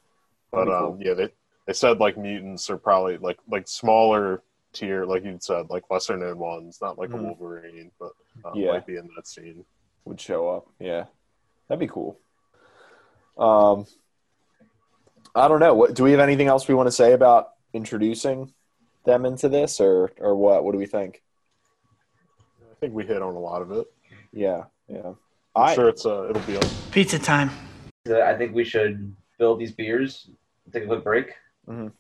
[0.53, 1.33] But That'd be um, yeah, they
[1.67, 6.17] they said like mutants are probably like like smaller tier, like you said, like lesser
[6.17, 7.21] known ones, not like Mhm.
[7.21, 8.13] a Wolverine, but
[8.45, 8.73] uh, Yeah.
[8.73, 9.65] might be in that scene.
[10.07, 10.67] would show up.
[10.79, 11.05] Yeah,
[11.69, 12.19] that'd be cool.
[13.37, 13.85] Um,
[15.35, 15.75] I don't know.
[15.75, 18.53] What do we have anything else we want to say about introducing
[19.05, 20.65] them into this, or or what?
[20.65, 21.23] What do we think?
[22.63, 23.87] I think we hit on a lot of it.
[24.33, 25.13] Yeah, yeah.
[25.55, 26.59] I'm I sure it's uh, it'll be.
[26.91, 27.51] Pizza time.
[28.09, 30.31] I think we should fill these beers,
[30.73, 31.35] take a quick break,
[31.69, 31.93] Mhm.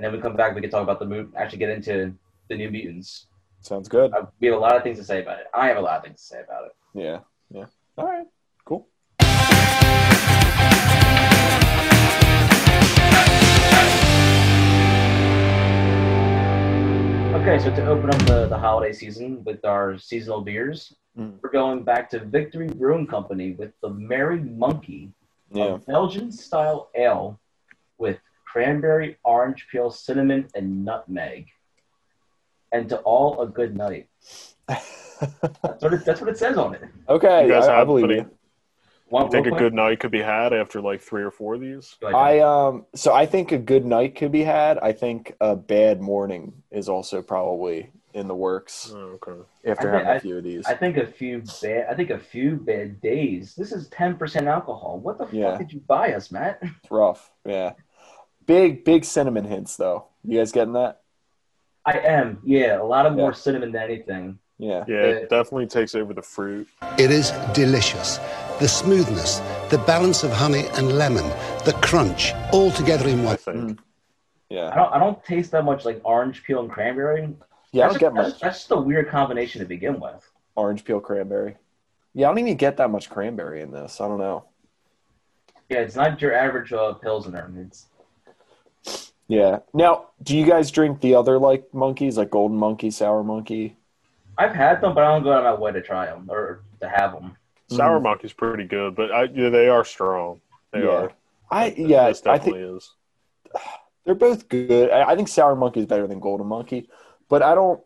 [0.00, 0.54] And then we come back.
[0.54, 1.28] We can talk about the move.
[1.36, 2.14] Actually, get into
[2.48, 3.26] the New Mutants.
[3.60, 4.10] sounds good.
[4.14, 5.46] Uh, we have a lot of things to say about it.
[5.52, 6.72] I have a lot of things to say about it.
[6.94, 7.18] Yeah,
[7.50, 7.66] yeah.
[7.98, 8.26] All right,
[8.64, 8.88] cool.
[17.40, 21.38] Okay, so to open up the, the holiday season with our seasonal beers, Mm.
[21.42, 25.10] we're going back to Victory Brewing Company with the Merry Monkey,
[25.50, 27.40] Yeah, a Belgian style ale
[27.98, 28.18] with
[28.50, 31.48] cranberry, orange peel, cinnamon, and nutmeg.
[32.72, 34.08] And to all a good night.
[34.68, 36.82] That's what it, that's what it says on it.
[37.08, 37.46] okay.
[37.46, 38.30] You guys I, I have believe putting- you.
[39.08, 41.60] One, You think a good night could be had after like three or four of
[41.60, 41.96] these?
[42.14, 42.86] I um.
[42.94, 44.78] So I think a good night could be had.
[44.78, 49.42] I think a bad morning is also probably in the works Oh, okay.
[49.66, 50.64] after think- having a few of these.
[50.66, 51.86] I think a few bad.
[51.90, 53.56] I think a few bad days.
[53.56, 55.00] This is ten percent alcohol.
[55.00, 55.50] What the Yeah.
[55.50, 56.60] fuck did you buy us, Matt?
[56.62, 57.32] It's rough.
[57.44, 57.72] Yeah.
[58.50, 60.06] Big big cinnamon hints though.
[60.24, 61.02] You guys getting that?
[61.86, 62.40] I am.
[62.44, 64.40] Yeah, a lot of more cinnamon than anything.
[64.58, 64.84] Yeah.
[64.88, 66.66] Yeah, it definitely takes over the fruit.
[66.98, 68.18] It is delicious.
[68.58, 69.38] The smoothness,
[69.70, 71.22] the balance of honey and lemon,
[71.64, 73.36] the crunch, all together in I one.
[73.36, 73.56] think.
[73.56, 73.78] Mm.
[73.78, 73.82] I
[74.54, 74.74] Yeah.
[74.74, 74.92] don't.
[74.94, 77.32] I don't taste that much like orange peel and cranberry.
[77.70, 77.84] Yeah.
[77.84, 80.28] I don't get just, that's, much that's just a weird combination to begin with.
[80.56, 81.56] orange peel cranberry.
[82.14, 84.00] Yeah, I don't even get that much cranberry in this.
[84.00, 84.46] I don't know.
[85.68, 87.48] Yeah, it's not your average uh, pilsner.
[87.56, 87.86] It's
[89.30, 89.60] Yeah.
[89.72, 93.76] Now, do you guys drink the other like monkeys, like golden monkey, sour monkey?
[94.36, 96.62] I've had them, but I don't go out of my way to try them or
[96.80, 97.36] to have them.
[97.68, 98.02] Sour Mhm.
[98.02, 100.40] monkey's pretty good, but I, yeah, they are strong.
[100.72, 100.88] They Yeah.
[100.88, 101.12] are.
[101.48, 102.94] I yeah, This I definitely think is.
[104.04, 104.90] they're both good.
[104.90, 106.88] I, I think sour monkey is better than golden monkey,
[107.28, 107.80] but I don't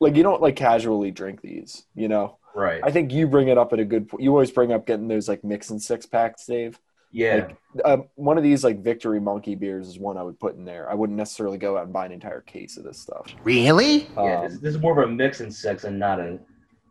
[0.00, 1.84] like you don't like casually drink these.
[1.94, 2.80] You know, Right.
[2.82, 4.08] I think you bring it up at a good.
[4.08, 6.80] po- You always bring up getting those like mix and six packs, Dave.
[7.12, 7.48] Yeah.
[7.74, 10.64] Like, um, one of these like Victory Monkey beers is one I would put in
[10.64, 10.90] there.
[10.90, 13.26] I wouldn't necessarily go out and buy an entire case of this stuff.
[13.44, 14.08] Really?
[14.16, 14.40] yeah.
[14.40, 16.38] Um, This, this is more of a mix and six and not a,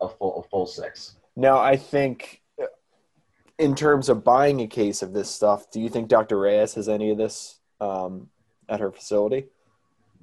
[0.00, 1.16] a full a full six.
[1.36, 2.66] Now, I think uh,
[3.58, 6.38] in terms of buying a case of this stuff, do you think Dr.
[6.38, 8.28] Reyes has any of this um,
[8.68, 9.46] at her facility?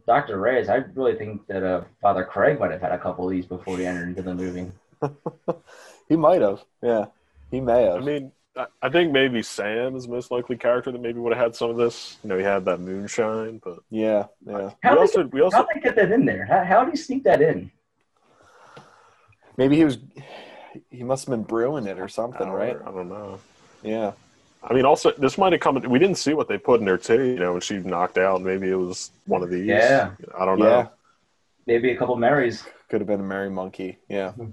[0.05, 0.39] Dr.
[0.39, 3.45] Reyes, I really think that uh, Father Craig might have had a couple of these
[3.45, 4.71] before he entered into the movie.
[6.09, 6.63] He might have.
[6.81, 7.05] Yeah,
[7.51, 7.97] he may have.
[8.01, 11.33] I mean, I, I think maybe Sam is the most likely character that maybe would
[11.33, 12.17] have had some of this.
[12.23, 14.71] You know, he had that moonshine, but yeah, yeah.
[14.83, 16.45] How we did also we also How'd they get that in there?
[16.45, 17.71] How, how did he sneak that in?
[19.57, 19.97] Maybe he was.
[20.91, 22.77] He must have been brewing it or something, right?
[22.85, 23.39] I don't know.
[23.83, 24.11] Yeah.
[24.63, 25.75] I mean, also this might have come.
[25.81, 27.23] We didn't see what they put in there too.
[27.23, 29.65] You know, when she knocked out, maybe it was one of these.
[29.65, 30.11] Yeah.
[30.37, 30.65] I don't Yeah.
[30.65, 30.91] know.
[31.65, 32.65] Maybe a couple Marys.
[32.89, 33.97] Could have been a merry monkey.
[34.07, 34.31] Yeah.
[34.31, 34.51] Hmm.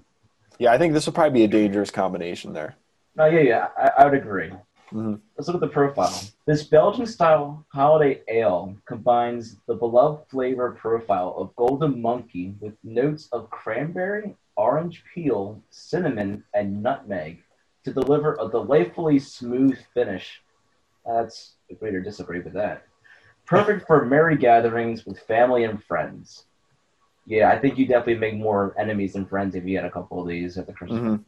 [0.58, 2.76] Yeah, I think this would probably be a dangerous combination there.
[3.16, 4.53] No, yeah, yeah, I, I would agree.
[4.92, 5.20] Mhm.
[5.37, 6.12] Let's look at the profile.
[6.46, 13.29] This Belgian style holiday ale combines the beloved flavor profile of Golden Monkey with notes
[13.33, 17.42] of cranberry, orange peel, cinnamon, and nutmeg
[17.85, 20.42] to deliver a delightfully smooth finish.
[21.05, 22.85] That's agree or disagree with that.
[23.46, 26.46] Perfect for merry gatherings with family and friends.
[27.27, 30.20] Yeah, I think you definitely make more enemies than friends if you had a couple
[30.20, 31.24] of these at the Christmas Mhm.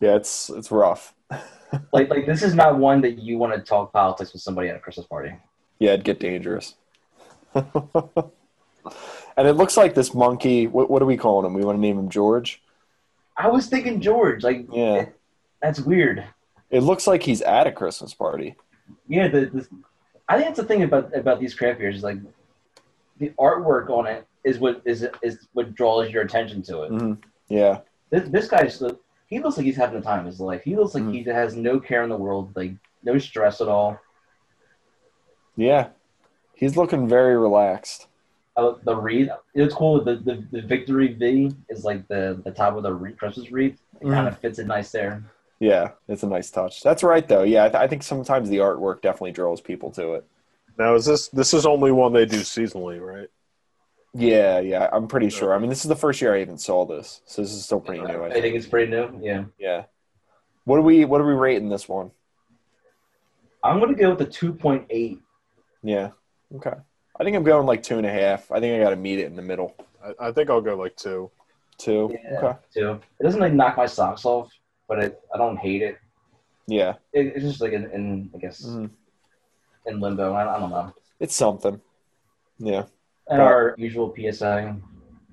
[0.00, 1.14] Yeah, it's it's rough.
[1.92, 4.76] like like this is not one that you want to talk politics with somebody at
[4.76, 5.32] a Christmas party.
[5.78, 6.74] Yeah, it'd get dangerous.
[7.54, 10.66] and it looks like this monkey.
[10.66, 11.54] What, what are we calling him?
[11.54, 12.62] We want to name him George.
[13.36, 15.06] I was thinking George, like Yeah.
[15.60, 16.24] that's weird.
[16.70, 18.56] It looks like he's at a Christmas party.
[19.08, 19.66] Yeah, the, the
[20.28, 22.18] I think that's the thing about about these craft beers is like
[23.18, 26.92] the artwork on it is what is is what draws your attention to it.
[26.92, 27.18] Mhm.
[27.48, 27.80] Yeah,
[28.10, 28.82] This this guy's
[29.26, 30.62] he looks like he's having the time of his life.
[30.62, 31.12] He looks like Mhm.
[31.12, 33.98] he has no care in the world, like no stress at all.
[35.56, 35.88] yeah.
[36.54, 38.06] He's looking very relaxed.
[38.56, 40.02] Uh, the wreath, it's cool.
[40.02, 43.78] The, the the victory V is like the the top of the wreath, Christmas wreath.
[44.00, 44.14] It Mhm.
[44.14, 45.22] kind of fits it nice there.
[45.60, 46.82] Yeah, it's a nice touch.
[46.82, 47.42] That's right, though.
[47.42, 50.24] Yeah, I, th- I think sometimes the artwork definitely draws people to it.
[50.78, 53.28] Now is this this is only one they do seasonally, right?
[54.14, 55.54] Yeah, yeah, I'm pretty sure.
[55.54, 57.80] I mean, this is the first year I even saw this, so this is still
[57.80, 58.06] pretty new.
[58.22, 58.42] I I think.
[58.42, 59.18] think it's pretty new.
[59.22, 59.44] Yeah.
[59.58, 59.84] Yeah.
[60.64, 62.10] What do we What are we rating this one?
[63.62, 65.18] I'm going to go with a 2.8.
[65.82, 66.10] Yeah.
[66.54, 66.72] Okay.
[67.18, 68.50] I think I'm going like two and a half.
[68.52, 69.74] I think I got to meet it in the middle.
[70.04, 71.30] I, I think I'll go like two.
[71.78, 72.14] Two.
[72.14, 72.58] Yeah, Okay.
[72.72, 73.00] too.
[73.20, 74.50] It doesn't like knock my socks off,
[74.88, 75.98] but it, I don't hate it.
[76.66, 76.94] Yeah.
[77.12, 77.32] it.
[77.34, 78.90] It's just like in, in I guess Mhm.
[79.86, 80.32] in limbo.
[80.32, 80.92] I, I don't know.
[81.20, 81.80] It's something.
[82.58, 82.84] Yeah.
[83.28, 84.74] And our usual PSI: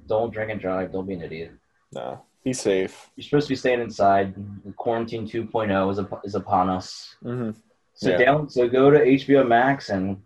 [0.07, 0.91] don't drink and drive.
[0.91, 1.51] Don't be an idiot.
[1.91, 2.17] Nah.
[2.43, 3.09] Be safe.
[3.15, 4.35] You're supposed to be staying inside.
[4.75, 7.15] Quarantine 2.0 is up, is upon us.
[7.23, 7.51] Mm-hmm.
[7.93, 8.17] So Yeah.
[8.17, 8.49] down.
[8.49, 10.21] So go to HBO Max and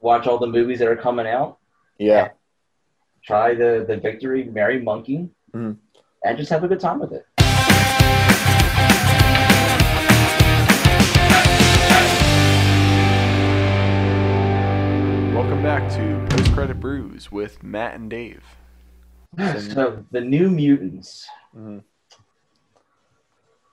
[0.00, 1.58] watch all the movies that are coming out.
[1.98, 2.28] Yeah.
[3.24, 5.76] Try the the Victory Merry Monkey, Mhm.
[6.24, 7.26] and just have a good time with it.
[15.50, 18.44] Welcome back to Post Credit Brews with Matt and Dave.
[19.36, 21.26] So the New Mutants.
[21.56, 21.82] Mhm.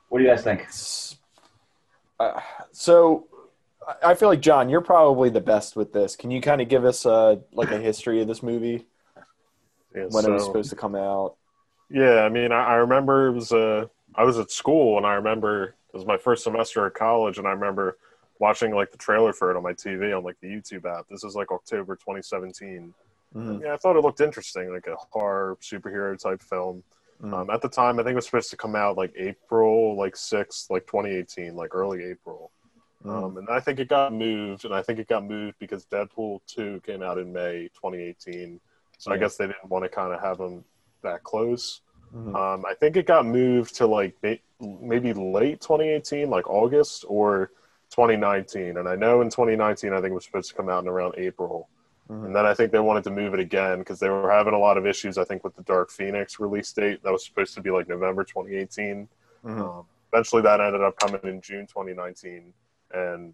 [0.09, 0.65] What do you guys think?
[2.19, 3.27] Uh, so
[3.87, 6.15] I- I feel like John, you're probably the best with this.
[6.15, 8.87] Can you kind of give us a like a history of this movie
[9.95, 11.35] Yeah, when it was supposed to come out?
[11.91, 13.85] Yeah, I mean, I, I remember it was uh,
[14.15, 17.45] I was at school and I remember it was my first semester at college, and
[17.47, 17.99] I remember
[18.39, 21.05] watching like the trailer for it on my TV on like the YouTube app.
[21.09, 22.93] This is like October 2017.
[23.35, 23.61] Mhm.
[23.61, 26.83] Yeah, I thought it looked interesting, like a horror superhero type film.
[27.21, 27.33] Mhm.
[27.33, 30.15] Um, at the time, I think it was supposed to come out like April, like
[30.15, 32.51] sixth, like 2018, like early April.
[33.03, 33.11] Mhm.
[33.11, 36.41] Um, and I think it got moved, and I think it got moved because Deadpool
[36.47, 38.59] 2 came out in May 2018.
[38.97, 40.63] So I guess they didn't want to kind of have them
[41.03, 41.81] that close.
[42.15, 42.35] Mhm.
[42.35, 44.15] Um, I think it got moved to like
[44.59, 47.51] maybe late 2018, like August or
[47.89, 48.77] 2019.
[48.77, 51.15] And I know in 2019, I think it was supposed to come out in around
[51.17, 51.69] April.
[52.09, 52.25] Mhm.
[52.27, 54.59] And then I think they wanted to move it again because they were having a
[54.59, 57.03] lot of issues, I think, with the Dark Phoenix release date.
[57.03, 59.07] That was supposed to be like November 2018.
[59.43, 59.59] Mhm.
[59.59, 62.53] Um, eventually, that ended up coming in June 2019.
[62.91, 63.33] And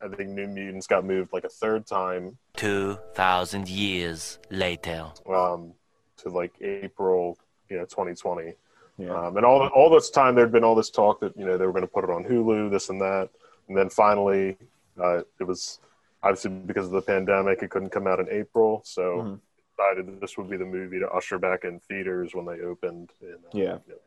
[0.00, 5.06] I think New Mutants got moved like a third time 2,000 years later.
[5.28, 5.74] um,
[6.18, 7.36] to like April,
[7.68, 8.54] you know, 2020.
[8.96, 9.10] Yeah.
[9.10, 11.66] Um, and all all this time, there'd been all this talk that you know they
[11.66, 13.28] were going to put it on Hulu, this and that,
[13.68, 14.56] and then finally,
[15.02, 15.80] uh, it was
[16.22, 19.40] obviously because of the pandemic, it couldn't come out in April, so Mhm.
[19.76, 23.12] decided this would be the movie to usher back in theaters when they opened.
[23.20, 23.78] In, uh, Yeah.
[23.86, 23.98] you know,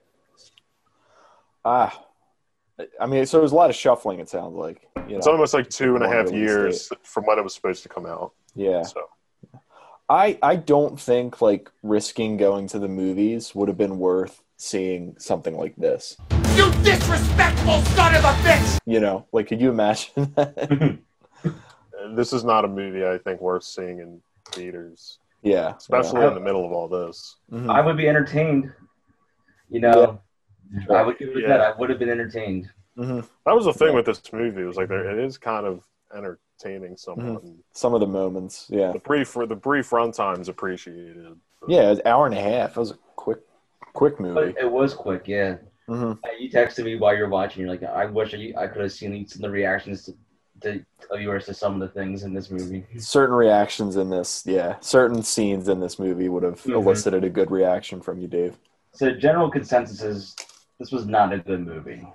[1.66, 2.06] Ah,
[3.00, 4.20] I mean, so it was a lot of shuffling.
[4.20, 4.88] It sounds like.
[5.08, 7.26] You It's almost like two and a half and a Long half release years from
[7.26, 8.34] when it was supposed to come out.
[8.56, 8.84] Yeah.
[8.84, 9.10] So
[10.10, 15.18] I I don't think like risking going to the movies would have been worth seeing
[15.20, 16.18] something like this.
[16.78, 18.80] You disrespectful son of a bitch!
[18.86, 21.00] You know, like could you imagine that?
[22.16, 25.76] this is not a movie I think worth seeing in theaters, yeah.
[25.76, 26.30] especially Yeah.
[26.30, 27.38] in the middle of all this.
[27.52, 27.60] yeah.
[27.60, 27.70] Mhm.
[27.74, 28.72] I would be entertained.
[29.70, 30.22] You know,
[30.90, 31.48] I would give it Yeah.
[31.50, 31.62] that.
[31.62, 32.70] I would have been entertained.
[32.98, 33.28] Mhm.
[33.46, 34.62] That was the thing with this movie.
[34.62, 35.84] It was like there, it is kind of
[36.16, 37.44] entertaining somewhat.
[37.44, 41.38] And Some of the moments, yeah, The brief the brief runtime's appreciated.
[41.68, 42.72] yeah, it was an hour and a half.
[42.78, 43.40] It was a quick,
[43.94, 44.54] quick movie.
[44.54, 45.58] But it was quick, yeah.
[45.88, 47.62] Hmm Uh, You texted me while you're watching.
[47.62, 50.14] You're like, I wish I, I could have seen some of the reactions to,
[50.62, 52.86] to of yours to some of the things in this movie.
[52.98, 56.76] Certain reactions in this, yeah, certain scenes in this movie would have Mhm.
[56.76, 58.58] elicited a good reaction from you, Dave.
[58.94, 60.36] So general consensus is
[60.80, 62.06] this was not a good movie.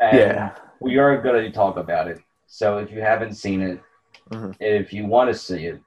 [0.00, 0.54] And Yeah.
[0.80, 2.20] we are going to talk about it.
[2.46, 3.80] So if you haven't seen it,
[4.30, 4.54] Mhm.
[4.60, 5.80] if you want to see it,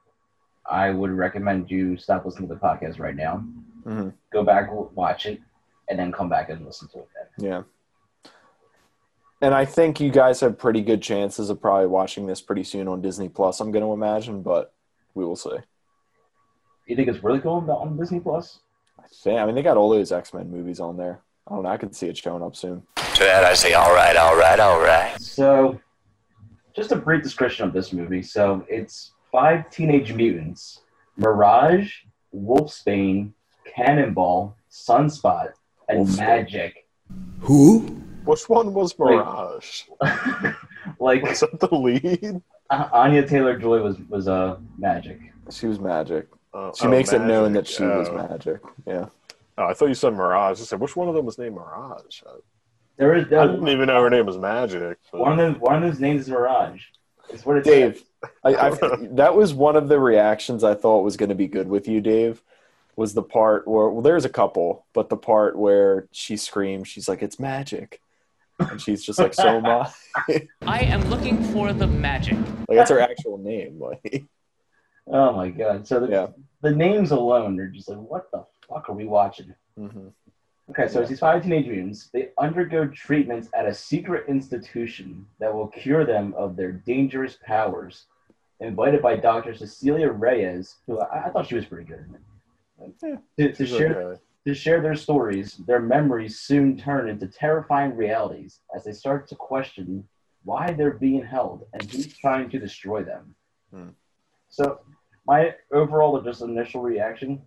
[0.66, 3.44] I would recommend you stop listening to the podcast right now.
[3.84, 4.12] Mhm.
[4.32, 5.40] Go back, watch it,
[5.88, 7.08] and then come back and listen to it.
[7.38, 7.46] Then.
[7.50, 7.62] Yeah.
[9.40, 12.88] And I think you guys have pretty good chances of probably watching this pretty soon
[12.88, 13.60] on Disney Plus.
[13.60, 14.72] I'm going to imagine, but
[15.14, 15.50] we will see.
[16.86, 18.60] You think it's really cool on- on Disney Plus?
[18.98, 19.38] I think.
[19.40, 21.20] I mean, they got all those X Men movies on there.
[21.46, 21.68] I don't know.
[21.68, 22.82] I could see it showing up soon.
[22.96, 25.20] To that I say, all right, all right, all right.
[25.20, 25.78] So,
[26.74, 28.22] just a brief description of this movie.
[28.22, 30.80] So, it's five teenage mutants
[31.16, 31.92] Mirage,
[32.34, 33.32] Wolfsbane,
[33.76, 35.52] Cannonball, Sunspot,
[35.88, 36.18] and Wolfsbane.
[36.18, 36.86] Magic.
[37.40, 37.80] Who?
[38.24, 39.82] Which one was Mirage?
[40.98, 42.40] like, Was that the lead?
[42.70, 45.20] A- Anya Taylor Joy was, was uh, Magic.
[45.50, 46.26] She was magic.
[46.54, 47.76] Uh, She oh, makes it known that Magic.
[47.76, 48.16] she was Oh.
[48.28, 48.60] magic.
[48.86, 49.06] Yeah.
[49.58, 50.60] Oh, I thought you said Mirage.
[50.60, 52.22] I said which one of them was named Mirage?
[52.26, 52.30] I,
[52.96, 54.98] There is I didn't even know her name was Magic.
[55.12, 56.82] but- one of those one of those names is Mirage.
[57.30, 58.30] It's what it Dave, says.
[58.44, 58.70] I, I,
[59.12, 62.00] that was one of the reactions I thought was going to be good with you,
[62.02, 62.42] Dave.
[62.96, 67.08] Was the part where well, there's a couple, but the part where she screams, she's
[67.08, 68.00] like, "It's magic,"
[68.60, 69.90] and she's just like, "So am I."
[70.62, 72.36] I am looking for the magic.
[72.68, 73.80] Like that's her actual name.
[73.80, 74.24] Like,
[75.06, 75.86] Oh my god!
[75.86, 76.26] So the, Yeah.
[76.62, 79.54] the names alone are just like, what the fuck are we watching?
[79.78, 80.12] mhm.
[80.70, 82.08] Okay, so it's these five teenage mutants.
[82.10, 88.06] They undergo treatments at a secret institution that will cure them of their dangerous powers.
[88.60, 89.52] invited by Dr.
[89.54, 92.06] Cecilia Reyes, who I, I thought she was pretty good.
[92.80, 94.20] Yeah, to, to share okay.
[94.46, 99.34] to share their stories, their memories soon turn into terrifying realities as they start to
[99.36, 100.06] question
[100.44, 103.34] why they're being held and who's trying to destroy them.
[103.72, 103.88] Hmm.
[104.48, 104.80] So,
[105.26, 107.40] my overall just initial reaction,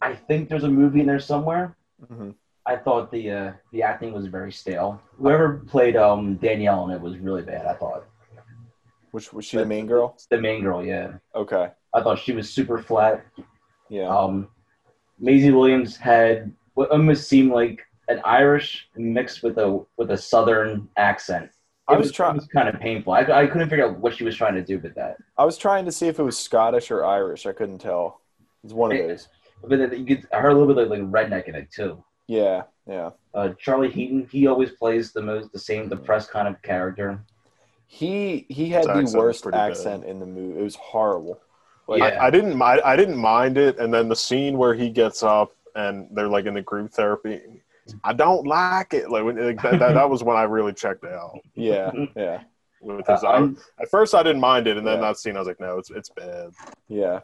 [0.00, 1.76] I think there's a movie in there somewhere.
[2.10, 2.34] Mhm.
[2.66, 5.00] I thought the uh, the acting was very stale.
[5.18, 7.66] Whoever played um, Danielle in it was really bad.
[7.66, 8.04] I thought
[9.12, 10.16] Which was she the main girl?
[10.30, 11.70] the main girl, yeah, Okay.
[11.94, 13.24] I thought she was super flat.
[13.88, 14.08] Yeah.
[14.08, 14.48] Um,
[15.18, 20.88] Maisie Williams had what almost seemed like an Irish mixed with a with a Southern
[20.96, 21.50] accent.
[21.88, 23.12] I It was trying- It was kind of painful.
[23.12, 25.18] I, I couldn't figure out what she was trying to do with that.
[25.38, 27.46] I was trying to see if it was Scottish or Irish.
[27.46, 28.20] I couldn't tell.
[28.64, 29.28] It's one of It- those.
[29.62, 32.02] But then you get, I heard a little bit of like redneck in it too.
[32.26, 33.10] Yeah, yeah.
[33.34, 37.20] Uh, Charlie Heaton, he always plays the most the same depressed kind of character.
[37.86, 39.70] He he had His the worst pretty bad.
[39.70, 40.58] accent in the movie.
[40.58, 41.40] It was horrible.
[41.88, 42.06] Like, Yeah.
[42.20, 45.22] I, I didn't I, I didn't mind it, and then the scene where he gets
[45.22, 47.40] up and they're like in the group therapy.
[48.02, 49.10] I don't like it.
[49.10, 51.38] Like, when, like that, that, that was when I really checked out.
[51.54, 52.42] Yeah, yeah,
[52.80, 55.08] With his, Uh, I- at first, I didn't mind it, and then Yeah.
[55.08, 56.50] that scene, I was like, no, it's it's bad.
[56.88, 57.20] yeah.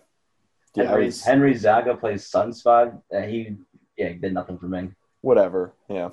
[0.75, 3.03] Yeah, Henry, was- Henry Zaga plays Sunspot.
[3.15, 3.57] Uh, he
[3.97, 4.91] yeah he did nothing for me.
[5.23, 5.73] whatever.
[5.89, 6.11] Yeah.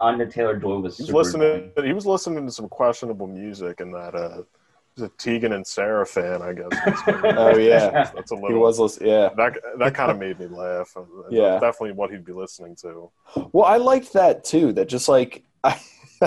[0.00, 1.72] Anya Taylor Joy was He was super listening.
[1.76, 1.86] annoying.
[1.86, 4.42] He was listening to some questionable music, and that uh,
[4.96, 6.68] was a Tegan and Sara fan, I guess.
[7.36, 8.10] Oh yeah.
[8.14, 8.48] that's a little.
[8.48, 9.30] He was lis- yeah.
[9.36, 10.96] that that kind of made me laugh.
[10.96, 11.58] Uh, yeah.
[11.58, 13.10] definitely what he'd be listening to.
[13.52, 14.72] Well, I liked that too.
[14.72, 15.80] That just like I,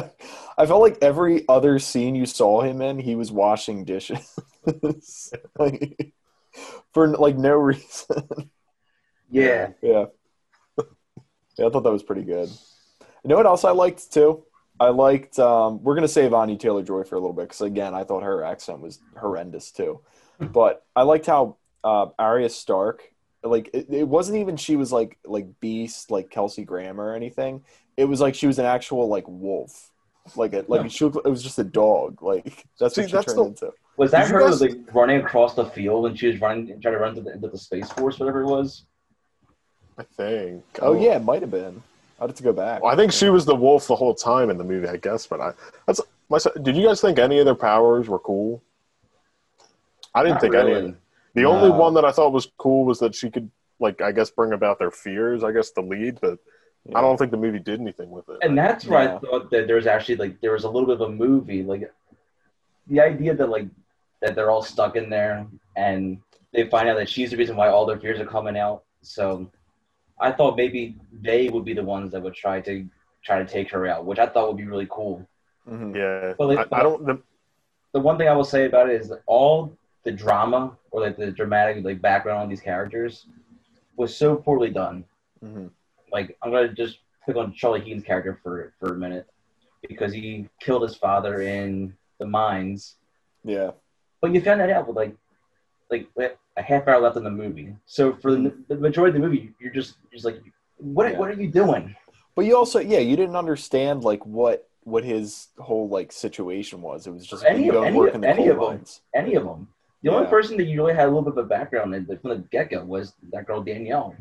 [0.57, 4.39] I felt like every other scene you saw him in, he was washing dishes,
[5.57, 6.13] like
[6.93, 8.49] for like no reason.
[9.29, 10.05] Yeah, yeah,
[10.77, 11.65] yeah.
[11.65, 12.49] I thought that was pretty good.
[13.23, 14.43] You know what else I liked too?
[14.79, 15.39] I liked.
[15.39, 18.23] Um, we're gonna save Anya Taylor Joy for a little bit because again, I thought
[18.23, 20.01] her accent was horrendous too.
[20.39, 23.11] But I liked how uh, Arya Stark,
[23.43, 27.63] like it, it wasn't even she was like like beast like Kelsey Grammer or anything.
[27.95, 29.89] It was like she was an actual like wolf,
[30.35, 32.21] like a like she looked, it was just a dog.
[32.21, 33.71] Like that's See, what she that's turned the- into.
[33.97, 36.93] Was that Did her guys- like running across the field and she was running trying
[36.93, 38.85] to run to the, into the space force, whatever it was?
[39.97, 40.63] I think.
[40.83, 41.81] Oh yeah, it might have been.
[42.19, 42.81] I'd have to go back.
[42.81, 44.87] Well, I think she was the wolf the whole time in the movie.
[44.87, 45.53] I guess, but I
[45.85, 46.39] that's my.
[46.61, 48.61] Did you guys think any of their powers were cool?
[50.15, 50.71] I didn't Not think any.
[50.71, 50.89] really.
[50.89, 50.95] Of
[51.35, 54.31] The only one that I thought was cool was that she could, like, I guess,
[54.31, 55.43] bring about their fears.
[55.43, 56.39] I guess the lead, but
[56.95, 58.37] I don't think the movie did anything with it.
[58.41, 59.15] And that's where Yeah.
[59.15, 61.61] I thought that there was actually like there was a little bit of a movie,
[61.63, 61.91] like
[62.87, 63.67] the idea that like
[64.21, 66.19] that they're all stuck in there and
[66.53, 68.83] they find out that she's the reason why all their fears are coming out.
[69.03, 69.51] So
[70.19, 72.85] I thought maybe they would be the ones that would try to
[73.23, 75.27] try to take her out, which I thought would be really cool.
[75.67, 75.95] Mhm.
[75.95, 77.05] yeah, Well, like- I, I don't.
[77.05, 77.21] The,
[77.93, 81.31] the one thing I will say about it is all the drama or like the
[81.31, 83.25] dramatic like background on these characters
[83.97, 85.03] was so poorly done.
[85.43, 85.71] Mhm.
[86.11, 89.27] Like I'm gonna just pick on Charlie Heaton's character for for a minute
[89.87, 92.95] because he killed his father in the mines,
[93.43, 93.71] Yeah.
[94.21, 95.15] but you found that out with like
[95.91, 96.07] like
[96.57, 97.75] a half hour left in the movie.
[97.85, 98.67] So for the, mm.
[98.67, 100.41] the majority of the movie, you're just just like,
[100.77, 101.19] what Yeah.
[101.19, 101.95] what are you doing?
[102.35, 107.07] But you also, yeah, you didn't understand like what what his whole like situation was.
[107.07, 108.83] It was just Any- going any- work in the any of them.
[109.13, 109.67] Any of them.
[110.03, 112.29] The only person that you really had a little bit of a background in from
[112.29, 114.15] the get go was that girl Danielle.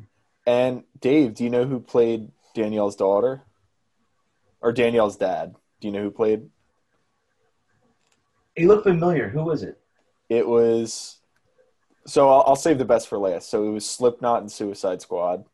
[0.47, 3.43] And Dave, do you know who played Danielle's daughter?
[4.61, 5.55] Or Danielle's dad?
[5.81, 6.49] Do you know who played?
[8.57, 9.29] He looked familiar.
[9.29, 9.79] Who was it?
[10.29, 11.16] It was.
[12.07, 13.51] So I'll, I'll save the best for last.
[13.51, 15.45] So it was Slipknot and Suicide Squad,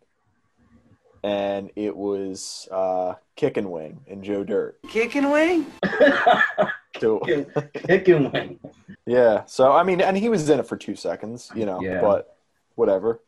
[1.24, 4.78] and it was uh, Kicking Wing and Joe Dirt.
[4.88, 5.66] Kicking wing?
[7.00, 7.20] So
[7.86, 8.60] Kicking Wing.
[9.06, 12.02] yeah, so I mean, and he was in it for two seconds, you know, Yeah.
[12.02, 12.36] but
[12.74, 13.20] whatever.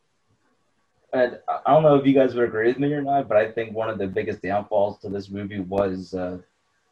[1.15, 3.39] And I I don't know if you guys would agree with me or not, but
[3.39, 6.39] I think one of the biggest downfalls to this movie was uh,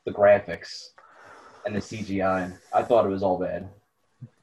[0.07, 0.89] the graphics
[1.67, 2.57] and the CGI.
[2.73, 3.69] I thought it was all bad.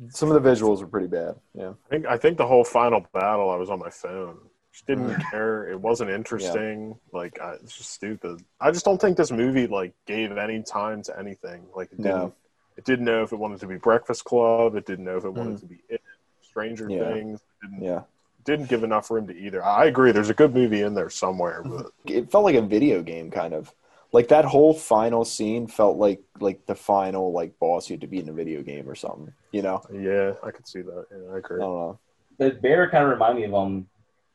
[0.10, 1.36] Some of the visuals were pretty bad.
[1.54, 1.74] Yeah.
[1.86, 4.38] I think I think the whole final battle, I was on my phone.
[4.72, 5.32] Just didn't Mm.
[5.32, 5.70] care.
[5.70, 6.96] It wasn't interesting.
[7.12, 8.44] Like I, it's just stupid.
[8.62, 11.64] I just don't think this movie like gave any time to anything.
[11.76, 12.12] Like it No.
[12.18, 12.34] didn't.
[12.78, 14.76] It didn't know if it wanted to be Breakfast Club.
[14.76, 15.60] It didn't know if it wanted Mm.
[15.62, 16.02] to be it,
[16.42, 17.12] Stranger Yeah.
[17.14, 17.42] Things.
[17.42, 18.02] It didn't, Yeah.
[18.46, 19.64] didn't give enough room to either.
[19.64, 20.12] I agree.
[20.12, 23.54] There's a good movie in there somewhere, but It felt like a video game kind
[23.54, 23.74] of.
[24.12, 28.08] Like that whole final scene felt like like the final like boss you had to
[28.08, 29.32] beat in a video game or something.
[29.52, 29.82] You know?
[29.94, 31.06] yeah, I could see that.
[31.12, 31.34] Yeah, I agree.
[31.34, 31.60] I agree.
[31.60, 32.00] don't know.
[32.40, 33.88] The bear kind of reminded me of um,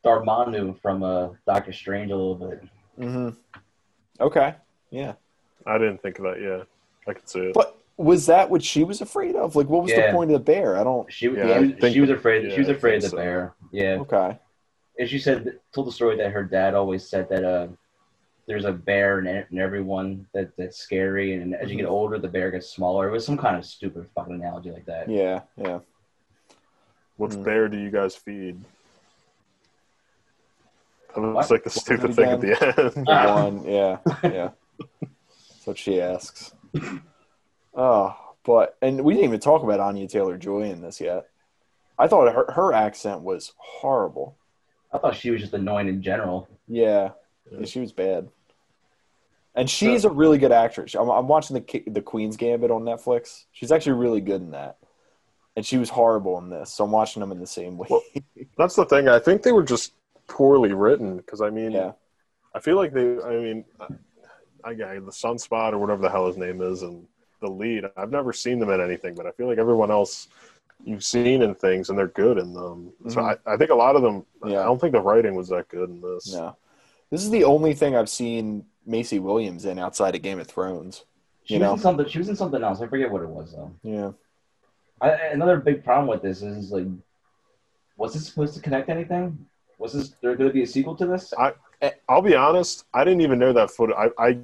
[0.05, 2.63] Dormammu from uh, Doctor Strange a little bit.
[2.99, 3.29] Mm-hmm.
[4.21, 4.55] Okay.
[4.91, 5.13] Yeah.
[5.65, 6.41] I didn't think of that.
[6.41, 6.63] Yeah,
[7.07, 7.53] I could see it.
[7.53, 9.55] But was that what she was afraid of?
[9.55, 10.07] Like, what was Yeah.
[10.07, 10.77] the point of the bear?
[10.77, 11.11] I don't.
[11.11, 12.43] She, Yeah, yeah, I she, think- was afraid.
[12.47, 13.17] yeah, she was afraid of the so.
[13.17, 13.53] bear.
[13.71, 14.37] Yeah, Okay.
[14.99, 17.67] and she said told the story that her dad always said that uh,
[18.47, 21.69] there's a bear in, in everyone that that's scary, and as Mm-hmm.
[21.71, 23.07] you get older, the bear gets smaller.
[23.07, 25.09] It was some kind of stupid fucking analogy like that.
[25.09, 25.41] Yeah.
[25.57, 25.79] Yeah.
[27.17, 27.43] Which Mm.
[27.43, 28.59] bear do you guys feed?
[31.15, 33.05] That was like the stupid thing at the end.
[33.09, 33.43] Ah.
[33.45, 33.63] one.
[33.67, 33.97] Yeah.
[34.23, 34.49] Yeah.
[35.01, 36.53] That's what she asks.
[37.73, 41.27] Oh, but and we didn't even talk about Anya Taylor Joy in this yet.
[41.97, 44.35] I thought her her accent was horrible.
[44.91, 46.47] I thought she was just annoying in general.
[46.67, 47.11] Yeah,
[47.51, 48.29] yeah, she was bad.
[49.55, 50.95] And she's a really good actress.
[50.95, 53.45] I'm, I'm watching the the Queen's Gambit on Netflix.
[53.53, 54.77] She's actually really good in that.
[55.55, 57.87] And she was horrible in this, so I'm watching them in the same way.
[57.89, 58.01] Well,
[58.57, 59.07] That's the thing.
[59.07, 59.93] I think they were just
[60.27, 61.93] poorly written because I mean, yeah,
[62.53, 63.17] I feel like they.
[63.21, 63.87] I mean, I,
[64.65, 67.07] I got the Sunspot or whatever the hell his name is, and
[67.39, 67.85] the lead.
[67.95, 70.27] I've never seen them in anything, but I feel like everyone else
[70.83, 72.91] you've seen in things, and they're good in them.
[73.07, 73.49] So mm-hmm.
[73.49, 74.25] I, I think a lot of them.
[74.45, 74.59] Yeah.
[74.59, 76.33] I don't think the writing was that good in this.
[76.33, 76.57] no.
[77.11, 81.05] This is the only thing I've seen Maisie Williams in outside of Game of Thrones.
[81.45, 81.73] She was know?
[81.73, 82.07] in something.
[82.07, 82.81] She was in something else.
[82.81, 83.71] I forget what it was though.
[83.83, 84.11] Yeah.
[85.01, 86.87] I, another big problem with this is like,
[87.97, 89.45] was this supposed to connect anything?
[89.77, 91.33] Was this there going to be a sequel to this?
[91.37, 91.53] I,
[92.09, 92.85] I'll be honest.
[92.93, 93.95] I didn't even know that footage.
[93.97, 94.39] I, I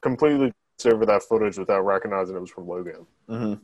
[0.00, 3.06] completely passed over that footage without recognizing it was from Logan.
[3.28, 3.54] hmm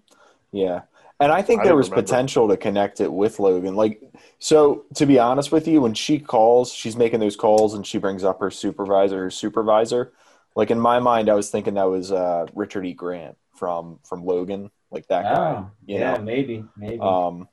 [0.52, 0.82] Yeah.
[1.20, 2.02] And I think I there was remember.
[2.02, 3.76] potential to connect it with Logan.
[3.76, 4.02] Like,
[4.38, 7.98] so to be honest with you, when she calls, she's making those calls and she
[7.98, 10.12] brings up her supervisor, her supervisor.
[10.56, 12.92] Like in my mind, I was thinking that was uh, Richard E.
[12.92, 15.56] Grant from from Logan, like that guy.
[15.56, 16.22] Oh, you yeah, know?
[16.22, 17.00] maybe, maybe.
[17.00, 17.48] Um,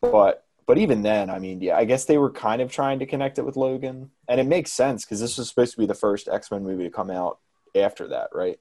[0.00, 3.06] but but even then, I mean, yeah, I guess they were kind of trying to
[3.06, 5.94] connect it with Logan, and it makes sense because this was supposed to be the
[5.94, 7.38] first X Men movie to come out
[7.74, 8.58] after that, right?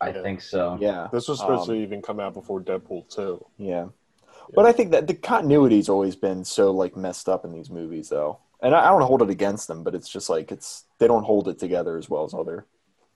[0.00, 0.22] I yeah.
[0.22, 0.76] think so.
[0.80, 3.44] Yeah, This was supposed Um, to even come out before Deadpool two.
[3.58, 3.86] Yeah.
[4.54, 8.08] But I think that the continuity's always been so like messed up in these movies
[8.10, 8.38] though.
[8.60, 11.24] And I, I don't hold it against them, but it's just like it's they don't
[11.24, 12.66] hold it together as well as other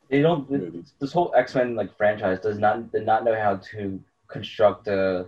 [0.08, 0.50] They don't.
[0.50, 0.94] movies.
[1.00, 5.26] This whole X Men like franchise does not did not know how to construct a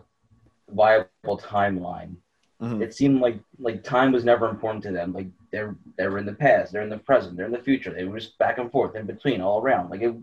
[0.68, 2.14] viable timeline.
[2.62, 2.82] Mhm.
[2.82, 5.12] It seemed like like time was never important to them.
[5.12, 7.92] Like they're they were in the past, they're in the present, they're in the future.
[7.92, 9.90] They were just back and forth in between, all around.
[9.90, 10.14] Like it,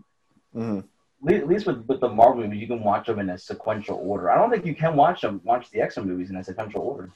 [0.56, 0.84] Mhm.
[1.22, 3.98] Le- at least with, with the Marvel movies, you can watch them in a sequential
[4.02, 4.30] order.
[4.30, 6.82] I don't think you can watch them watch the X Men movies in a sequential
[6.82, 7.10] order.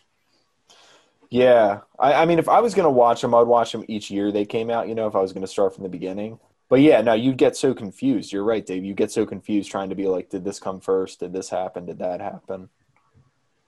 [1.30, 1.80] Yeah.
[1.98, 4.44] I, I mean if I was gonna watch them, I'd watch them each year they
[4.44, 6.38] came out, you know, if I was gonna start from the beginning.
[6.68, 8.32] But yeah, no, you'd get so confused.
[8.32, 8.84] You're right, Dave.
[8.84, 11.20] You get so confused trying to be like, did this come first?
[11.20, 11.84] Did this happen?
[11.84, 12.70] Did that happen?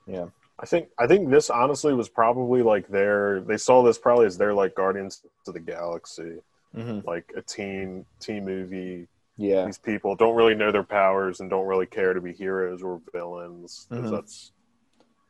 [0.06, 0.26] Yeah.
[0.58, 4.38] I think I think this honestly was probably like their they saw this probably as
[4.38, 6.38] their like Guardians of the Galaxy,
[6.74, 9.08] hmm like a teen teen movie.
[9.36, 9.66] Yeah.
[9.66, 13.00] These people don't really know their powers and don't really care to be heroes or
[13.12, 13.86] villains.
[13.90, 14.10] 'cause Mhm.
[14.10, 14.52] That's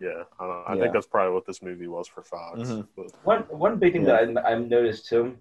[0.00, 0.24] yeah.
[0.38, 0.64] I, don't.
[0.68, 0.80] I Yeah.
[0.82, 2.60] think that's probably what this movie was for Fox.
[2.60, 2.88] Mhm.
[2.96, 4.24] But, One one big thing Yeah.
[4.26, 5.38] that I, I've noticed too,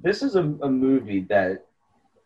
[0.00, 1.66] this is a, a movie that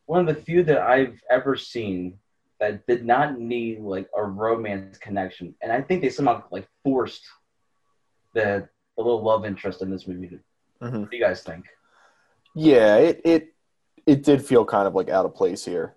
[0.07, 2.19] one of the few that I've ever seen
[2.61, 7.25] that did not need like a romance connection, and I think they somehow like forced
[8.35, 10.39] the the little love interest in this movie.
[10.83, 11.01] Mhm.
[11.01, 11.65] What do you guys think?
[12.55, 13.54] Yeah, it it
[14.07, 15.95] it did feel kind of like out of place here.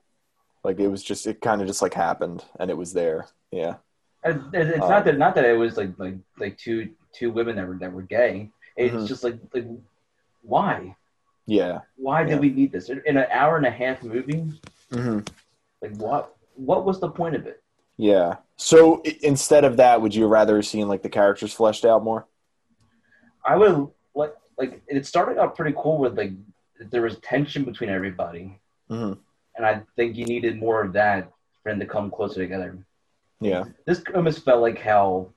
[0.63, 3.27] Like it was just it kind of just like happened and it was there.
[3.51, 3.75] Yeah.
[4.23, 7.31] And and it's Um, not that not that it was like like like two two
[7.31, 8.51] women that were that were gay.
[8.75, 9.07] It's Mhm.
[9.07, 9.65] just like like
[10.41, 10.95] why
[11.45, 11.81] Yeah.
[11.95, 12.27] why Yeah.
[12.27, 14.51] did we need this in an hour and a half movie?
[14.91, 15.19] hmm
[15.81, 17.61] Like what what was the point of it?
[17.97, 18.37] Yeah.
[18.57, 22.25] So instead of that, would you rather have seen like the characters fleshed out more?
[23.45, 26.31] I would like like it started out pretty cool with like
[26.79, 28.59] there was tension between everybody,
[28.89, 29.13] hmm
[29.55, 31.31] and I think you needed more of that
[31.63, 32.77] for them to come closer together.
[33.39, 33.63] Yeah.
[33.85, 35.29] This almost felt like how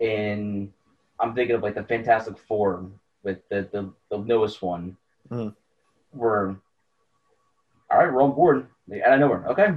[0.00, 0.72] in
[1.20, 2.86] I'm thinking of like the Fantastic Four
[3.22, 4.96] with the the, the newest one,
[5.30, 5.54] Mhm.
[6.10, 6.56] where
[7.90, 8.66] all right, we're on board.
[8.88, 9.74] Like, out of nowhere, okay,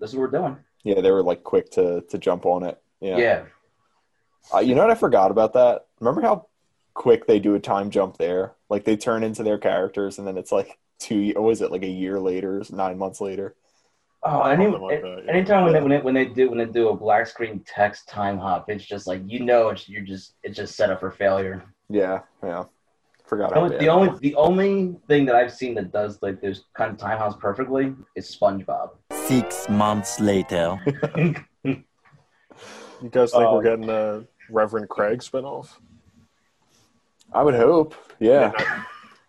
[0.00, 0.56] this is what we're doing.
[0.82, 2.82] Yeah, they were like quick to to jump on it.
[3.00, 3.16] Yeah.
[3.18, 3.44] Yeah,
[4.52, 5.86] Uh, you know what I forgot about that?
[6.00, 6.46] Remember how
[7.00, 8.52] quick they do a time jump there?
[8.68, 11.82] Like they turn into their characters and then it's like two what was it like
[11.82, 13.54] a year later, nine months later?
[14.22, 15.32] Oh, any, Something like that, yeah.
[15.32, 18.06] anytime when they, when they when they do when they do a black screen text
[18.06, 21.10] time hop, it's just like you know it's you're just it's just set up for
[21.10, 21.64] failure.
[21.88, 22.64] Yeah, yeah.
[23.26, 26.42] Forgot The only, bad the only the only thing that I've seen that does like
[26.42, 28.90] this kind of time hops perfectly is SpongeBob.
[29.10, 30.78] Six months later.
[31.64, 31.82] you
[33.10, 35.78] guys think Um, we're getting a Reverend Craig spinoff?
[37.32, 37.94] I would hope.
[38.18, 38.52] Yeah.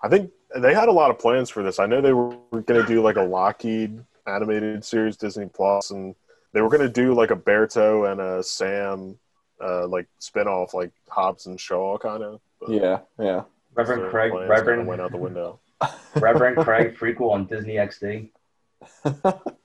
[0.01, 1.79] I think they had a lot of plans for this.
[1.79, 6.15] I know they were going to do like a Lockheed animated series Disney Plus, and
[6.53, 9.17] they were gonna do like a Berto and a Sam
[9.63, 12.41] uh, like spinoff, like Hobbs and Shaw kind of.
[12.67, 13.43] Yeah, yeah.
[13.73, 15.59] Reverend Craig, Reverend went out the window.
[16.15, 18.29] Reverend Craig prequel on Disney XD.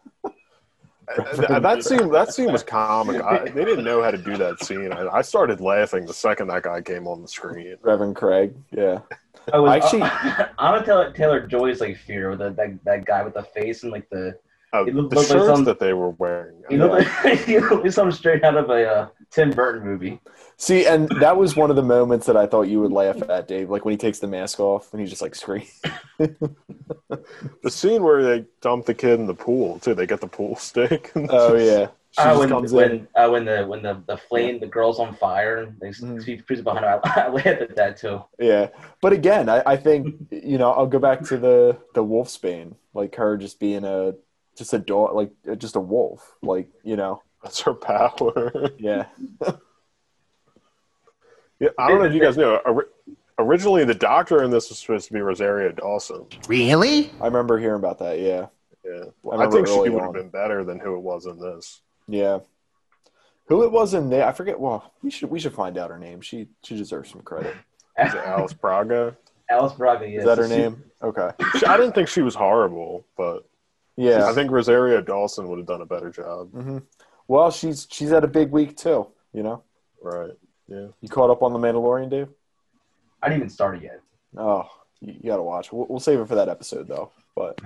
[1.17, 3.23] That, that scene, that scene was comic.
[3.23, 4.93] I, they didn't know how to do that scene.
[4.93, 7.77] I, I started laughing the second that guy came on the screen.
[7.83, 8.55] Reverend Craig.
[8.73, 9.01] Yeah.
[9.53, 13.05] I was I Actually- actually Anna Taylor, Taylor Joy's like fear with that, that that
[13.05, 14.37] guy with the face and like the
[14.73, 16.63] Uh, He the looked like shirts some- that they were wearing.
[16.69, 20.21] he looked like he looked like something straight out of a uh, Tim Burton movie.
[20.59, 23.47] See, and that was one of the moments that I thought you would laugh at,
[23.47, 23.69] Dave.
[23.71, 25.71] Like when he takes the mask off and he just like screams.
[27.63, 29.95] The scene where they dump the kid in the pool too.
[29.95, 31.13] They get the pool stick.
[31.17, 31.89] Oh yeah.
[32.13, 32.77] She Uh, when comes in.
[32.77, 36.23] when, uh, when the when the, the flame the girl's on fire and they Mhm.
[36.23, 37.01] see freeze behind her.
[37.05, 38.23] I, I laughed at that too.
[38.39, 38.69] Yeah,
[39.03, 43.15] but again, I, I think you know I'll go back to the the wolfsbane, like
[43.17, 44.15] her just being a
[44.57, 47.23] just a dog, like uh, just a wolf, like you know.
[47.43, 48.71] That's her power.
[48.79, 49.07] Yeah.
[51.61, 52.57] yeah, I don't know if you guys know.
[52.59, 52.87] ori-
[53.39, 56.25] Originally, the doctor in this was supposed to be Rosario Dawson.
[56.49, 57.11] Really?
[57.21, 58.19] I remember hearing about that.
[58.19, 58.47] Yeah,
[58.83, 61.83] Yeah, I I, think she would have been better than who it was in this.
[62.09, 62.39] yeah.
[63.49, 64.27] Who it was in there?
[64.27, 64.59] I forget.
[64.59, 66.21] Well, we should we should find out her name.
[66.21, 67.55] She she deserves some credit.
[67.99, 69.17] Is it Alice Braga?
[69.49, 70.21] Alice Braga, yes.
[70.21, 70.83] Is that her name?
[71.01, 71.31] Okay.
[71.65, 73.47] I didn't think she was horrible, but
[73.97, 74.29] Yeah.
[74.29, 76.51] I think Rosario Dawson would have done a better job.
[76.53, 76.79] hmm
[77.29, 79.09] Well, she's she's had a big week too.
[79.33, 79.63] You know,
[80.03, 80.31] Right?
[80.69, 80.89] Yeah.
[81.01, 82.29] you caught up on the Mandalorian, Dave?
[83.23, 84.01] I didn't even start it yet.
[84.37, 84.65] Oh,
[85.01, 85.73] you, you got to watch.
[85.73, 87.13] We'll, we'll save it for that episode though.
[87.35, 87.61] But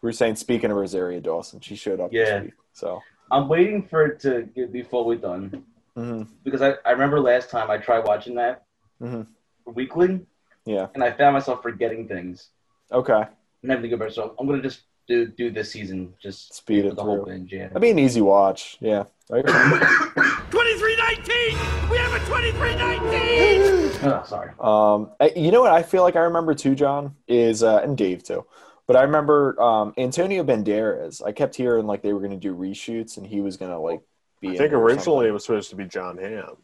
[0.00, 2.24] we are saying, speaking of Rosario Dawson, she showed up Yeah.
[2.38, 2.52] this week.
[2.72, 3.00] So.
[3.30, 5.64] I'm waiting for it to get, be fully done
[5.96, 8.64] hmm because I, I remember last time I tried watching that
[8.98, 9.22] hmm
[9.66, 10.20] weekly
[10.66, 10.88] Yeah.
[10.94, 12.48] and I found myself forgetting things
[12.90, 13.22] Okay.
[13.62, 14.12] and having to go back.
[14.12, 17.32] So I'm gonna just do do this season, just Speed it the whole through.
[17.32, 17.52] binge.
[17.52, 17.68] Yeah.
[17.68, 18.76] That'd be an easy watch.
[18.80, 19.04] Yeah.
[19.30, 21.90] 2319!
[21.90, 24.12] We have a 2319!
[24.12, 24.50] oh, sorry.
[24.60, 27.96] Um, I- you know what I feel like I remember too, John is uh, and
[27.96, 28.44] Dave too.
[28.86, 31.24] But I remember um, Antonio Banderas.
[31.24, 33.78] I kept hearing like they were going to do reshoots, and he was going to
[33.78, 34.00] like
[34.40, 34.48] be.
[34.50, 36.56] I think it or originally it was supposed to be Jon Hamm.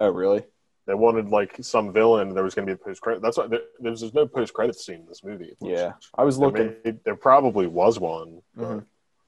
[0.00, 0.44] Oh, really?
[0.86, 2.32] They wanted like some villain.
[2.32, 3.20] There was going to be a post credit.
[3.22, 5.56] That's why there, there's, there's no post credit scene in this movie.
[5.60, 6.76] Yeah, I was There, looking.
[6.84, 8.40] may- there probably was one.
[8.54, 8.84] but, Mhm.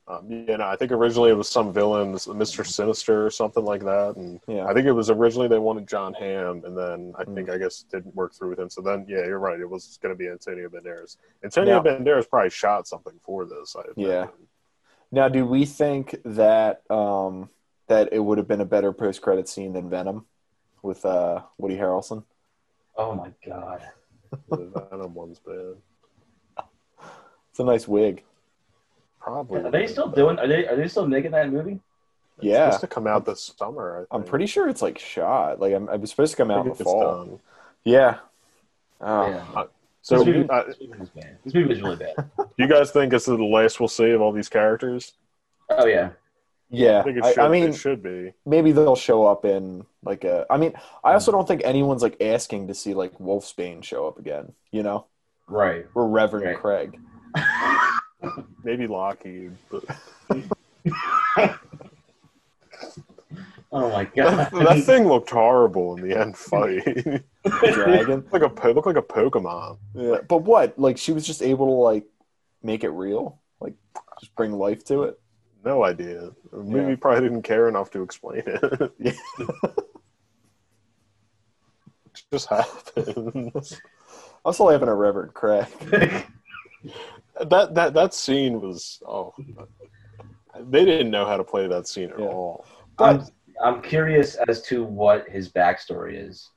[0.06, 3.82] um, you know, I think originally it was some villain, Mister Sinister or something like
[3.84, 4.66] that, and Yeah.
[4.66, 7.34] I think it was originally they wanted Jon Hamm, and then I Mm.
[7.34, 8.70] think I guess it didn't work through with him.
[8.70, 9.58] So then, yeah, you're right.
[9.58, 11.16] It was going to be Antonio Banderas.
[11.42, 13.74] Antonio Now- Banderas probably shot something for this.
[13.76, 14.06] I Yeah.
[14.22, 14.46] imagine.
[15.10, 17.48] Now, do we think that um,
[17.88, 20.26] that it would have been a better post credit scene than Venom
[20.82, 22.24] with uh, Woody Harrelson?
[22.96, 23.82] Oh my god.
[24.50, 25.76] the Venom one's bad.
[27.50, 28.22] It's a nice wig.
[29.20, 29.60] Probably.
[29.60, 30.38] Are they still doing?
[30.38, 31.80] Are they are they still making that movie?
[32.38, 34.06] It's Yeah, supposed to come out this summer.
[34.10, 35.60] I I'm pretty sure it's like shot.
[35.60, 37.24] Like I'm, it was supposed to come out in the fall.
[37.24, 37.40] done.
[37.84, 38.18] Yeah.
[39.00, 39.64] Oh, yeah.
[40.02, 41.38] So, this, movie, uh, this movie was bad.
[41.44, 42.30] This movie was really bad.
[42.56, 45.14] you guys think this is the last we'll see of all these characters?
[45.68, 46.10] Oh yeah.
[46.70, 47.00] Yeah.
[47.00, 47.38] I think it I, should.
[47.38, 48.32] I mean, it should be.
[48.46, 50.46] maybe they'll show up in like a.
[50.50, 50.72] I mean,
[51.04, 51.34] I also mm.
[51.34, 54.52] don't think anyone's like asking to see like Wolfsbane show up again.
[54.70, 55.06] You know,
[55.46, 55.86] Right.
[55.94, 56.56] or Reverend Right.
[56.58, 57.00] Craig.
[58.64, 59.84] Maybe Lockheed, but
[63.70, 64.50] Oh my god.
[64.52, 66.84] that thing looked horrible in the end fight.
[67.72, 68.24] Dragon.
[68.32, 69.78] like a po- looked like a Pokemon.
[69.94, 70.78] Yeah, but what?
[70.78, 72.04] Like she was just able to like
[72.62, 73.74] make it real, like
[74.20, 75.20] just bring life to it.
[75.68, 76.30] No idea.
[76.50, 76.96] The movie Yeah.
[76.98, 78.92] probably didn't care enough to explain it.
[82.14, 83.80] It just happens.
[84.44, 85.66] I'm still laughing at Reverend Craig.
[87.50, 89.34] that that that scene was oh.
[90.70, 92.26] They didn't know how to play that scene at Yeah.
[92.26, 92.64] all.
[92.98, 93.24] I'm
[93.62, 96.50] I'm curious as to what his backstory is.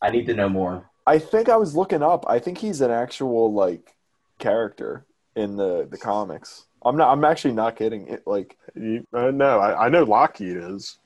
[0.00, 0.88] I need to know more.
[1.06, 2.24] I think I was looking up.
[2.28, 3.94] I think he's an actual like
[4.38, 5.04] character
[5.36, 6.64] in the the comics.
[6.84, 7.12] I'm not.
[7.12, 8.08] I'm actually not kidding.
[8.08, 9.58] It like You, I know.
[9.60, 10.98] I, I know Lockheed is.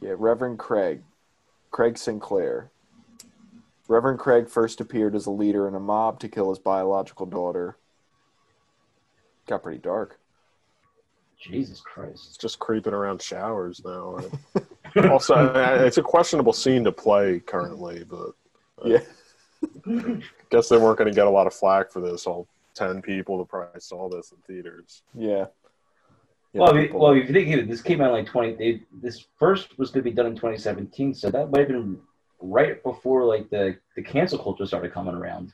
[0.00, 1.02] yeah, Reverend Craig,
[1.70, 2.70] Craig Sinclair.
[3.88, 7.76] Reverend Craig first appeared as a leader in a mob to kill his biological daughter.
[9.46, 10.18] Got pretty dark.
[11.40, 12.24] Jesus Christ.
[12.28, 14.18] It's just creeping around showers now.
[15.10, 18.32] also, I- it's a questionable scene to play currently, but
[18.84, 20.16] uh, Yeah.
[20.50, 22.26] guess they weren't going to get a lot of flack for this.
[22.26, 25.02] All ten people that probably saw this in theaters.
[25.14, 25.46] Yeah.
[26.52, 28.54] Yeah, well, if you, well, if you think of it, this came out like twenty.
[28.54, 31.98] They, this first was going to be done in 2017, so that might have been
[32.40, 35.52] right before like the the cancel culture started coming around.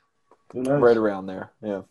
[0.52, 0.80] Who knows?
[0.82, 1.50] right around there.
[1.62, 1.82] Yeah.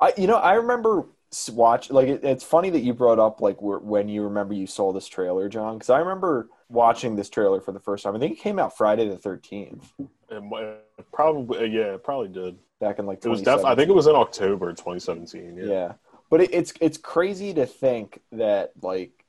[0.00, 3.40] I you know I remember s- watch like it, it's funny that you brought up
[3.40, 7.28] like wh- when you remember you saw this trailer, John, because I remember watching this
[7.30, 8.14] trailer for the first time.
[8.14, 9.92] I think it came out Friday the thirteenth
[10.30, 10.78] It might-
[11.12, 12.56] probably, uh, yeah, it probably did.
[12.82, 15.56] Back in like It was I think it was in October 2017.
[15.56, 15.64] yeah.
[15.64, 15.92] Yeah.
[16.28, 19.24] But it, it's it's crazy to think that like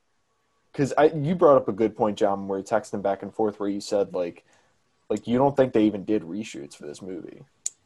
[0.71, 3.33] because I you brought up a good point, John, where you texted texting back and
[3.33, 4.43] forth where you said like
[5.09, 7.43] like you don't think they even did reshoots for this movie.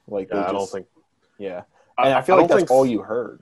[0.07, 0.87] Like Yeah, I don't think.
[1.37, 1.63] yeah.
[1.97, 3.41] And I, feel I like that's think- all you heard.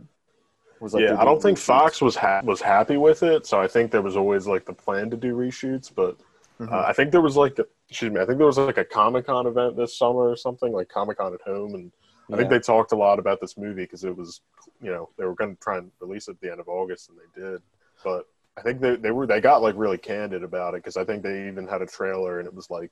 [0.80, 1.62] Was like yeah, I don't think reshoots.
[1.62, 4.74] Fox was ha- was happy with it, so I think there was always like the
[4.74, 5.90] plan to do reshoots.
[5.94, 6.18] But
[6.60, 6.72] Mhm.
[6.72, 8.84] uh, I think there was like, a, excuse me, I think there was like a
[8.86, 11.92] Comic Con event this summer or something, like Comic Con at home, and
[12.32, 14.42] I think they talked a lot about this movie because it was,
[14.82, 17.10] you know, they were going to try and release it at the end of August,
[17.10, 17.62] and they did.
[18.04, 18.26] But
[18.58, 21.24] I think they they were they got like really candid about it because I think
[21.24, 22.92] they even had a trailer and it was like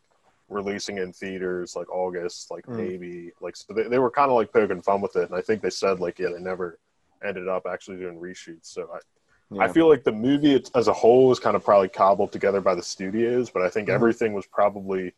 [0.50, 2.78] releasing in theaters like August, like Mm.
[2.78, 5.42] maybe like so they, they were kind of like poking fun with it, and I
[5.42, 6.80] think they said like yeah they never
[7.24, 8.66] ended up actually doing reshoots.
[8.66, 9.00] So I
[9.66, 12.76] I feel like the movie as a whole was kind of probably cobbled together by
[12.76, 13.94] the studios, but I think Mhm.
[13.96, 15.14] everything was probably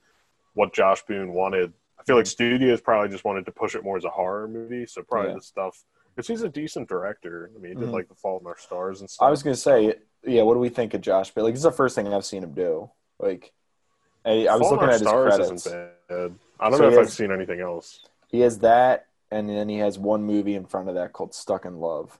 [0.53, 1.73] what Josh Boone wanted.
[2.05, 4.85] I feel like studios probably just wanted to push it more as a horror movie,
[4.85, 5.37] so probably Yeah.
[5.37, 5.83] the stuff
[6.15, 7.49] because he's a decent director.
[7.55, 7.93] I mean, he did Mhm.
[7.93, 9.25] like The Fault in Our Stars and stuff.
[9.25, 10.43] I was gonna say, yeah.
[10.43, 11.31] What do we think of Josh?
[11.33, 12.91] But like, this is the first thing I've seen him do.
[13.17, 13.51] Like,
[14.23, 15.67] I, I was looking at his Stars credits.
[15.67, 16.39] I don't
[16.73, 18.05] So know if has- I've seen anything else.
[18.27, 21.65] He has that, and then he has one movie in front of that called Stuck
[21.65, 22.19] in Love.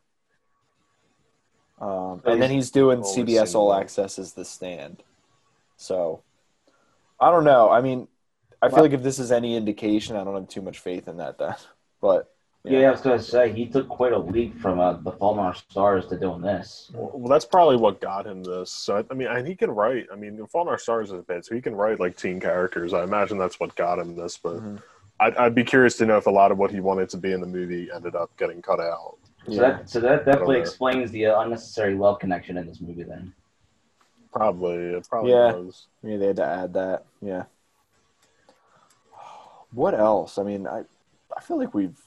[1.80, 3.72] Um, and then he's doing CBS All.
[3.74, 5.04] Access as The Stand.
[5.78, 6.22] So,
[7.20, 7.70] I don't know.
[7.70, 8.08] I mean,
[8.62, 11.08] I feel Well- like if this is any indication, I don't have too much faith
[11.08, 11.38] in that.
[11.38, 11.56] Then,
[12.02, 12.32] but
[12.64, 15.44] Yeah, I was gonna say he took quite a leap from uh, the Fault in
[15.44, 16.90] Our Stars to doing this.
[16.96, 18.72] Well, that's probably what got him this.
[18.72, 20.08] So I, I mean, and he can write.
[20.12, 22.92] I mean, Fault in Stars is bad, so he can write like teen characters.
[22.94, 24.38] I imagine that's what got him this.
[24.38, 24.82] But Mhm.
[25.20, 27.32] I'd, I'd be curious to know if a lot of what he wanted to be
[27.34, 29.18] in the movie ended up getting cut out.
[29.46, 33.04] So yeah, that so that definitely explains the uh, unnecessary love connection in this movie.
[33.04, 33.32] Then
[34.34, 35.54] Probably, it probably Yeah.
[35.54, 35.88] was.
[36.04, 37.06] yeah, they had to add that.
[37.22, 37.44] Yeah.
[39.76, 40.38] What else?
[40.38, 40.84] I mean, I
[41.36, 41.98] I feel like we've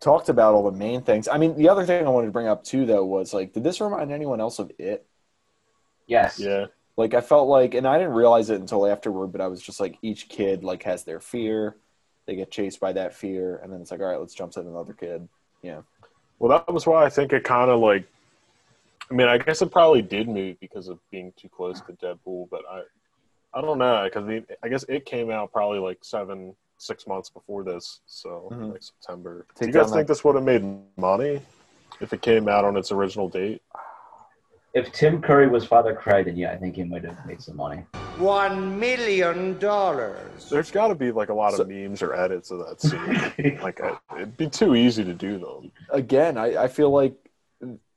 [0.00, 1.28] talked about all the main things.
[1.28, 3.64] I mean, the other thing I wanted to bring up too, though, was like, did
[3.64, 5.06] this remind anyone else of it?
[6.06, 6.66] yes, Yeah,
[6.96, 9.80] Like, I felt like, and I didn't realize it until afterward, but I was just
[9.80, 11.76] like, each kid like has their fear.
[12.26, 14.60] They get chased by that fear, and then it's like, all right, let's jump to
[14.60, 15.28] another kid.
[15.62, 15.82] Yeah.
[16.38, 18.06] well, that was why I think it kind of like.
[19.10, 22.48] I mean, I guess it probably did move because of being too close to Deadpool,
[22.50, 22.82] but I,
[23.54, 27.62] I don't know because I guess it came out probably like seven, six months before
[27.64, 28.72] this, so Mhm.
[28.72, 29.46] like September.
[29.54, 30.64] Take Do you guys think that- this would have made
[30.96, 31.40] money
[32.00, 33.62] if it came out on its original date?
[34.74, 37.56] If Tim Curry was Father Craig, then yeah, I think he might have made some
[37.56, 37.84] money.
[38.16, 40.48] One million dollars.
[40.48, 43.58] There's got to be like a lot So- of memes or edits of that scene.
[43.62, 45.72] like I, it'd be too easy to do them.
[45.90, 47.14] Again, I, I feel like,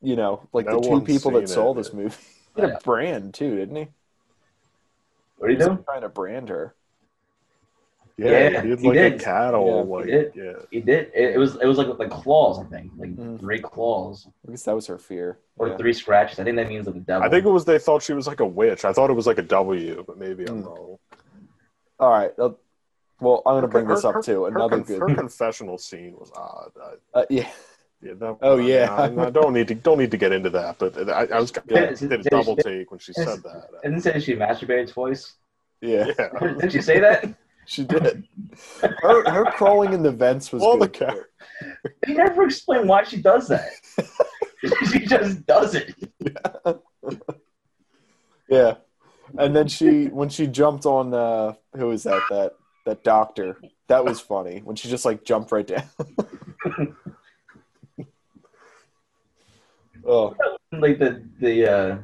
[0.02, 1.76] you know, like No the two people that seen saw it.
[1.78, 2.16] this movie.
[2.58, 3.88] He had a brand too, didn't he?
[5.38, 5.84] What are you doing?
[5.84, 6.74] trying to brand her.
[8.18, 9.14] Yeah, Yeah, he had he like did.
[9.14, 9.66] a cattle.
[9.68, 10.32] Yeah, like he did.
[10.36, 11.12] yeah, He did.
[11.14, 13.40] It, it was it was like like claws, I think, like Mhm.
[13.42, 15.40] three claws I guess that was her fear.
[15.58, 15.78] or Yeah.
[15.78, 16.40] three scratches.
[16.40, 17.28] I think that means like the devil.
[17.28, 18.86] I think it was they thought she was like a witch.
[18.86, 20.66] I thought it was like a W, but maybe I'm Mm.
[20.68, 20.98] wrong.
[22.00, 22.32] All right.
[22.40, 22.52] uh,
[23.22, 24.46] Well, I'm going to bring Her- this up her- too.
[24.46, 25.00] Another conf- good.
[25.00, 26.72] Her confessional scene was odd.
[27.14, 27.50] I, Uh, yeah.
[28.06, 28.94] Yeah, that, Oh, yeah.
[28.94, 31.52] I, I don't need to don't need to get into that, but I, I was
[31.68, 33.70] Yeah, I did a double it's- take when she said that.
[33.84, 35.34] Didn't say she masturbated twice.
[35.82, 36.12] Yeah.
[36.18, 37.34] Yeah, Didn't she say that?
[37.68, 38.28] She did.
[39.02, 41.08] Her, her crawling in the vents was all the good.
[41.08, 41.26] characters.
[42.06, 43.70] They never explain why she does that.
[44.92, 45.94] she just does it.
[48.48, 48.76] Yeah.
[49.38, 52.22] And then she, when she jumped on, uh, who was that?
[52.30, 52.54] That
[52.86, 53.58] that doctor.
[53.88, 56.96] That was funny when she just like jumped right down.
[60.06, 60.36] Oh,
[60.72, 61.98] Like the the uh,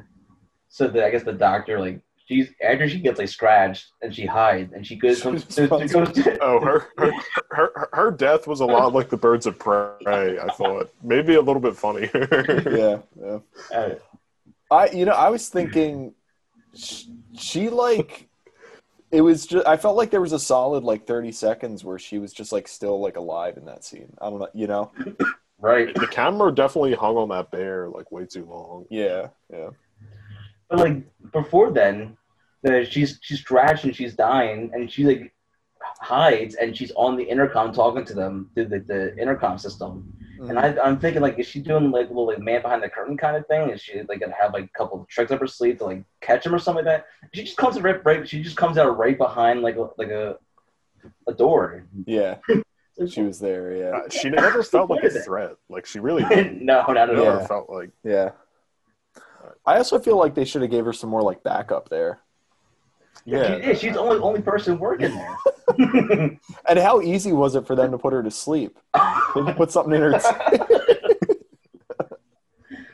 [0.68, 4.26] so the I guess the doctor like she's after she gets like scratched and she
[4.26, 7.12] hides and she goes She comes, just she goes to, Oh, her, her
[7.50, 10.38] her her her death was a lot like the birds of prey.
[10.38, 12.10] I thought maybe a little bit funnier.
[13.20, 13.38] yeah,
[13.70, 13.76] yeah.
[13.76, 13.94] uh,
[14.70, 16.14] I, you know, I was thinking,
[16.74, 18.28] she, she like,
[19.10, 19.66] it was just.
[19.66, 22.66] I felt like there was a solid like thirty seconds where she was just like
[22.66, 24.14] still like alive in that scene.
[24.20, 24.90] I don't know, you know.
[25.62, 25.94] Right.
[25.94, 28.86] the camera definitely hung on that bear like way too long.
[28.90, 29.70] Yeah, yeah.
[30.68, 32.16] But like before then,
[32.62, 35.32] the, she's she's scratched and she's dying and she like
[36.00, 40.12] hides and she's on the intercom talking to them through the, the intercom system.
[40.38, 40.50] Mm.
[40.50, 42.88] And I, I'm thinking like, is she doing like a little like man behind the
[42.88, 43.70] curtain kind of thing?
[43.70, 46.04] Is she like gonna have like a couple of tricks up her sleeve to like
[46.20, 47.06] catch him or something like that?
[47.34, 50.38] She just comes right, right she just comes out right behind like a, like a
[51.26, 51.84] a door.
[52.06, 52.36] Yeah.
[53.08, 53.74] she was there.
[53.76, 55.52] Yeah, Uh, she never felt like a threat.
[55.68, 56.62] Like she really didn't.
[56.64, 57.44] no, not at all.
[57.46, 58.30] felt like yeah.
[59.66, 62.20] I also feel like they should have gave her some more like backup there.
[63.24, 63.46] yeah.
[63.56, 63.80] She is.
[63.80, 65.36] She's the only only person working there.
[66.68, 68.78] And how easy was it for them to put her to sleep?
[69.34, 70.20] They put something in her.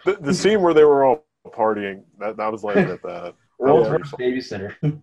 [0.04, 3.34] The, the scene where they were all partying that that was like at that.
[3.58, 3.98] World's Yeah.
[3.98, 5.02] first babysitter.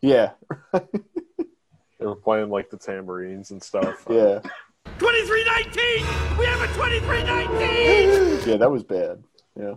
[0.00, 0.30] yeah,
[1.98, 4.04] They were playing like the tambourines and stuff.
[4.08, 4.40] yeah,
[4.98, 6.38] 2319!
[6.38, 8.48] We have a 2319!
[8.48, 8.56] yeah.
[8.56, 9.22] That was bad.
[9.58, 9.74] Yeah,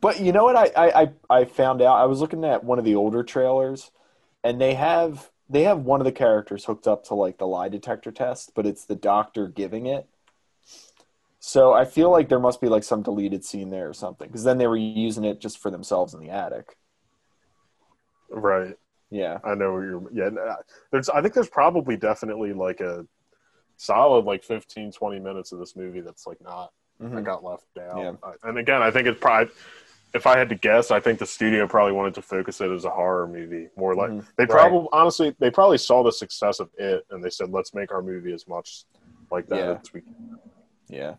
[0.00, 0.56] but you know what?
[0.56, 1.96] I, I I I found out.
[1.96, 3.90] I was looking at one of the older trailers,
[4.42, 7.68] and they have they have one of the characters hooked up to like the lie
[7.68, 10.08] detector test, but it's the doctor giving it.
[11.38, 14.42] So I feel like there must be like some deleted scene there or something, because
[14.42, 16.76] then they were using it just for themselves in the attic.
[18.28, 18.76] Right.
[19.10, 19.38] Yeah.
[19.44, 20.02] I know you're.
[20.12, 20.30] Yeah.
[20.90, 21.08] There's.
[21.08, 23.06] I think there's probably definitely like a
[23.76, 27.24] solid like 15, 20 minutes of this movie that's like not that Mhm.
[27.24, 27.98] got left out.
[27.98, 28.12] Yeah.
[28.22, 29.52] I- And again, I think it's probably.
[30.14, 32.86] If I had to guess, I think the studio probably wanted to focus it as
[32.86, 34.26] a horror movie, more like Mhm.
[34.36, 34.50] they Right.
[34.50, 38.00] probably honestly they probably saw the success of it and they said let's make our
[38.00, 38.84] movie as much
[39.30, 39.78] like that Yeah.
[39.80, 40.40] as we can.
[40.88, 41.16] Yeah.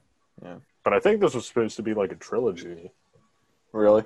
[0.84, 2.92] But I think this was supposed to be like a trilogy.
[3.72, 4.04] Really?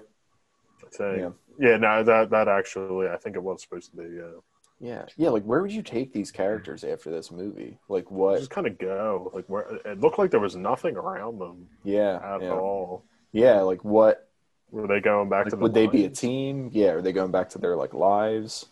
[0.83, 1.17] I think.
[1.19, 1.29] Yeah.
[1.59, 1.77] Yeah.
[1.77, 4.15] no, that that actually I think it was supposed to be.
[4.15, 4.39] Yeah.
[4.79, 5.05] Yeah.
[5.15, 5.29] Yeah.
[5.29, 7.77] Like, where would you take these characters after this movie?
[7.87, 8.39] Like, what?
[8.39, 12.19] Just kind of go like where it looked like there was nothing around them Yeah.
[12.23, 12.51] at Yeah.
[12.53, 13.03] all.
[13.31, 13.61] Yeah.
[13.61, 14.27] Like, what?
[14.71, 16.69] Were they going back to the would they be a team?
[16.73, 16.91] Yeah.
[16.91, 18.67] Are they going back to their like lives?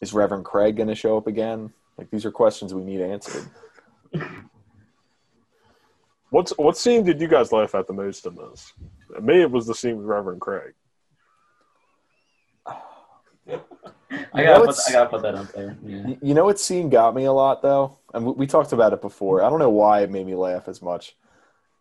[0.00, 1.72] Is Reverend Craig going to show up again?
[1.96, 3.46] Like, these are questions we need answered.
[6.30, 8.72] What's what scene did you guys laugh at the most in this?
[9.20, 10.74] Me, it was the scene with Reverend Craig.
[13.52, 15.76] I You gotta, know, put, I gotta put that up there.
[15.84, 16.14] Yeah.
[16.22, 19.00] You know what scene got me a lot though, and we, we talked about it
[19.00, 19.42] before.
[19.42, 21.16] I don't know why it made me laugh as much,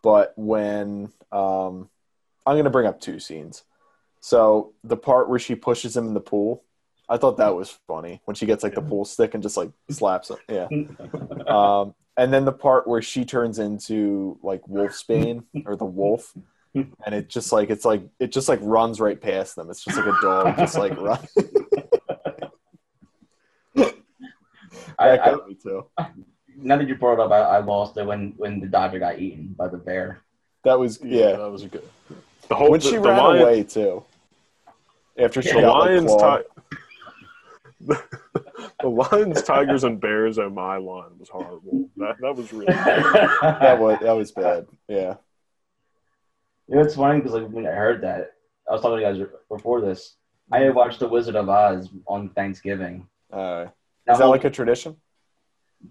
[0.02, 1.90] but when um,
[2.46, 3.64] I'm going to bring up two scenes.
[4.22, 6.64] So the part where she pushes him in the pool,
[7.08, 9.72] I thought that was funny when she gets like the pool stick and just like
[9.90, 10.38] slaps him.
[10.48, 10.68] Yeah.
[11.50, 16.32] Um, and then the part where she turns into like Wolfsbane or the wolf,
[16.76, 19.72] and it just like it's like it just like runs right past them.
[19.72, 21.26] It's just like a dog just like run.
[25.00, 25.86] I, that I, got me too.
[26.58, 29.20] now that you brought it up, I, I lost it when when the Dodger got
[29.20, 30.22] eaten by the bear.
[30.64, 31.38] That was yeah.
[31.38, 31.88] that was good.
[32.48, 34.04] The whole when the, she the ran lion, away too.
[35.18, 36.44] After she the got lions, clawed.
[36.44, 36.70] ti-
[38.82, 40.38] the lions, tigers, and bears.
[40.38, 41.90] Oh my line was horrible.
[41.98, 42.66] That that was really.
[42.68, 43.62] Bad.
[43.62, 44.68] that was that was bad.
[44.88, 45.16] Yeah.
[46.68, 48.34] You know, it's funny because like when I heard that,
[48.70, 50.16] I was talking to you guys before this.
[50.52, 53.08] I had watched The Wizard of Oz on Thanksgiving.
[53.32, 53.68] Uh,
[54.10, 54.96] Now, is that like a tradition?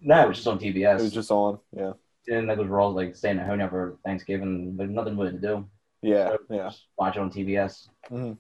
[0.03, 0.99] no, it was just on TBS.
[0.99, 1.59] It was just on.
[1.75, 1.93] Yeah.
[2.29, 5.69] and like was all like staying at home for Thanksgiving, but nothing really to do.
[6.03, 6.29] Yeah.
[6.29, 6.69] So Yeah.
[6.69, 7.89] just watch it on TBS.
[8.11, 8.37] Mhm.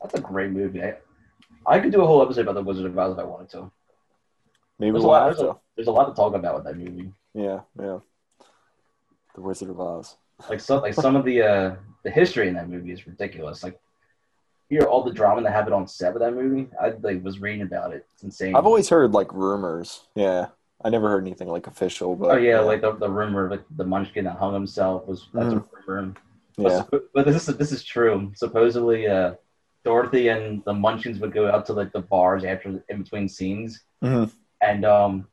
[0.00, 0.82] That's a great movie.
[0.82, 0.96] I,
[1.66, 3.70] I could do a whole episode about The Wizard of Oz if I wanted to.
[4.78, 5.26] Maybe There's a we'll lot.
[5.28, 7.12] have There's a, there's a lot to talk about with that movie.
[7.34, 7.60] Yeah.
[7.80, 7.98] Yeah.
[9.34, 10.16] The Wizard of Oz.
[10.48, 11.74] Like some like some of the uh
[12.04, 13.62] the history in that movie is ridiculous.
[13.64, 13.80] Like
[14.68, 16.68] hear all the drama that happened on set with that movie.
[16.80, 18.06] I like was reading about it.
[18.14, 18.54] It's insane.
[18.56, 20.04] I've always heard like rumors.
[20.14, 20.46] Yeah.
[20.84, 23.62] I never heard anything like official, but Oh yeah, like the, the rumor of like,
[23.76, 26.14] the Munchkin that hung himself was that's a rumor.
[26.56, 26.82] yeah.
[26.90, 28.32] But, but this is this is true.
[28.34, 29.34] Supposedly, uh,
[29.84, 33.80] Dorothy and the Munchkins would go out to like the bars after in between scenes,
[34.02, 34.30] Mhm.
[34.60, 35.28] and um,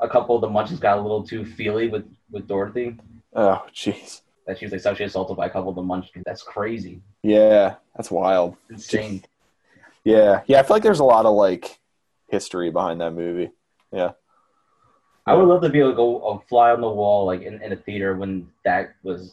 [0.00, 2.96] a couple of the Munchkins got a little too feely with with Dorothy.
[3.34, 4.22] Oh, jeez.
[4.48, 6.24] That she was like sexually assaulted by a couple of the Munchkins.
[6.26, 7.74] That's crazy, Yeah.
[7.94, 8.56] That's wild.
[8.70, 9.22] insane.
[10.04, 10.40] Yeah.
[10.46, 10.58] Yeah.
[10.58, 11.78] I feel like there's a lot of like
[12.28, 13.50] history behind that movie.
[13.92, 14.12] Yeah.
[15.26, 17.60] I would love to be able to go a fly on the wall like in,
[17.62, 19.30] in a theater when that was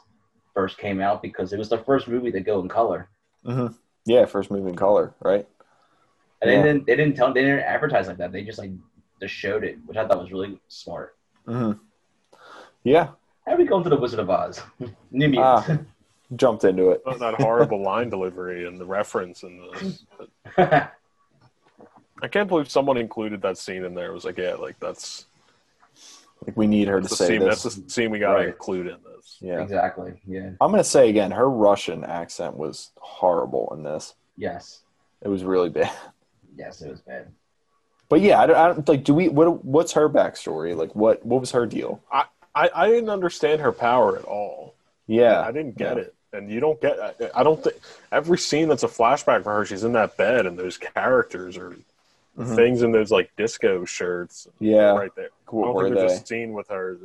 [0.54, 3.08] first came out because it was the first movie to go in color.
[3.46, 3.68] hmm
[4.06, 4.26] Yeah.
[4.26, 5.48] First movie in color, right?
[6.42, 6.58] And Yeah.
[6.62, 8.34] they didn't they didn't tell they didn't advertise like that.
[8.34, 8.72] They just like
[9.22, 11.16] just showed it, which I thought was really smart.
[11.46, 11.72] hmm
[12.84, 13.12] Yeah.
[13.48, 14.62] How we go into the Wizard of Oz?
[15.12, 15.70] New Mutants.
[15.70, 15.78] Ah.
[16.36, 17.04] Jumped into it.
[17.20, 19.60] that horrible line delivery and the reference and
[20.58, 20.90] the.
[22.22, 24.10] I can't believe someone included that scene in there.
[24.10, 25.26] It was like, yeah, like that's
[26.46, 27.40] Like we need her to say scene.
[27.42, 27.62] this.
[27.64, 28.48] That's the scene we got to Right.
[28.48, 29.38] include in this.
[29.40, 29.62] Yeah.
[29.62, 30.14] Exactly.
[30.26, 30.52] Yeah.
[30.60, 34.16] I'm gonna say again, her Russian accent was horrible in this.
[34.38, 34.82] Yes.
[35.22, 35.92] It was really bad.
[36.58, 37.28] Yes, it was bad.
[38.08, 39.04] But yeah, I don't, I don't like.
[39.04, 39.28] Do we?
[39.30, 39.66] What?
[39.66, 40.76] What's her backstory?
[40.76, 41.26] Like, what?
[41.26, 42.02] What was her deal?
[42.12, 42.26] I,
[42.56, 44.76] I, I didn't understand her power at all.
[45.08, 46.04] Yeah, I didn't get yeah.
[46.04, 46.16] it.
[46.34, 47.00] And you don't get.
[47.00, 47.76] I, I don't think
[48.12, 49.66] every scene that's a flashback for her.
[49.66, 51.76] She's in that bed, and those characters are
[52.38, 52.56] Mhm.
[52.56, 54.48] things in those like disco shirts.
[54.60, 54.92] Yeah.
[54.92, 55.30] right there.
[55.48, 56.18] I don't think there's they?
[56.18, 56.98] a scene with her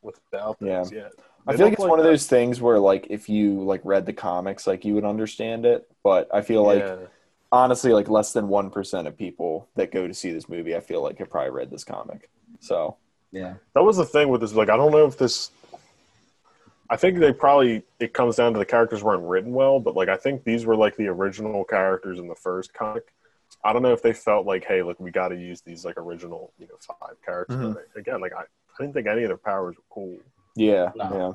[0.00, 0.78] without Yeah.
[0.78, 0.92] those.
[0.92, 1.08] Yeah,
[1.46, 4.06] I They feel like it's one of those things where like if you like read
[4.06, 5.86] the comics, like you would understand it.
[6.02, 6.96] But I feel like Yeah.
[7.50, 10.80] honestly, like less than one percent of people that go to see this movie, I
[10.80, 12.30] feel like have probably read this comic.
[12.60, 12.96] So
[13.32, 13.54] Yeah.
[13.74, 14.54] that was the thing with this.
[14.54, 15.50] Like, I don't know if this.
[16.90, 20.10] I think they probably it comes down to the characters weren't written well, but like
[20.10, 23.04] I think these were like the original characters in the first comic.
[23.64, 25.96] I don't know if they felt like, hey, look, we got to use these like
[25.96, 27.56] original, you know, five characters.
[27.56, 27.74] Mhm.
[27.74, 28.44] But Again, like I, I
[28.82, 30.18] didn't think any of their powers were cool.
[30.54, 31.10] yeah, No.
[31.14, 31.32] yeah.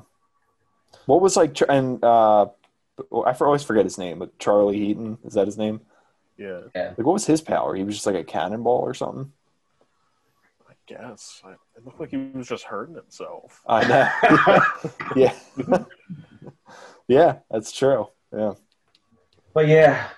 [1.06, 2.46] What was like, and uh,
[3.26, 5.80] I for- always forget his name, but Charlie Heaton is that his name?
[6.36, 7.74] Yeah, Like, what was his power?
[7.74, 9.32] He was just like a cannonball or something.
[10.90, 11.42] I guess
[11.76, 13.60] it looked like he was just hurting himself.
[13.66, 14.08] I know.
[15.16, 15.34] yeah,
[17.08, 18.06] yeah, that's true.
[18.34, 18.54] Yeah.
[19.54, 20.08] But yeah.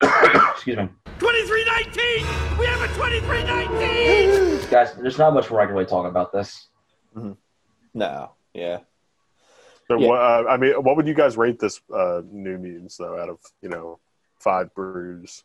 [0.02, 0.88] Excuse me.
[1.18, 2.58] 2319!
[2.58, 4.70] We have a 2319!
[4.70, 6.68] Guys, there's not much more I can really talk about this.
[7.94, 8.32] No.
[8.52, 8.78] Yeah.
[9.88, 10.08] So, Yeah.
[10.08, 13.28] what, uh, I mean, what would you guys rate this uh, New Mutants though, out
[13.28, 14.00] of you know
[14.40, 15.44] five brews?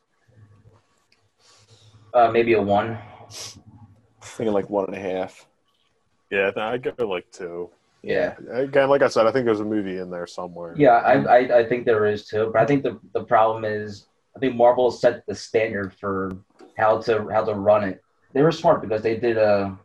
[2.13, 2.97] Uh, maybe a one.
[4.21, 5.45] Thinking like one and a half.
[6.29, 7.69] Yeah, I think I'd go like two.
[8.03, 8.35] Yeah.
[8.51, 10.73] Again, like I said, I think there's a movie in there somewhere.
[10.77, 12.49] Yeah, I, I, I think there is too.
[12.53, 16.31] But I think the, the problem is I think Marvel set the standard for
[16.77, 18.01] how to how to run it.
[18.33, 19.77] They were smart because they did a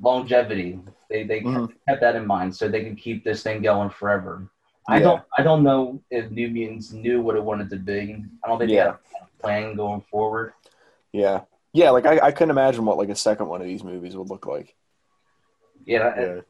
[0.00, 0.80] longevity.
[1.08, 1.72] They they Mhm.
[1.88, 4.48] kept that in mind so they could keep this thing going forever.
[4.88, 5.02] I Yeah.
[5.04, 8.24] don't I don't know if New Mutants knew what it wanted to be.
[8.44, 8.76] I don't think Yeah.
[8.84, 10.52] they had a plan going forward.
[11.12, 11.40] Yeah.
[11.72, 11.90] Yeah.
[11.90, 14.46] Like I, I couldn't imagine what like a second one of these movies would look
[14.46, 14.74] like.
[15.86, 16.40] Yeah, Yeah.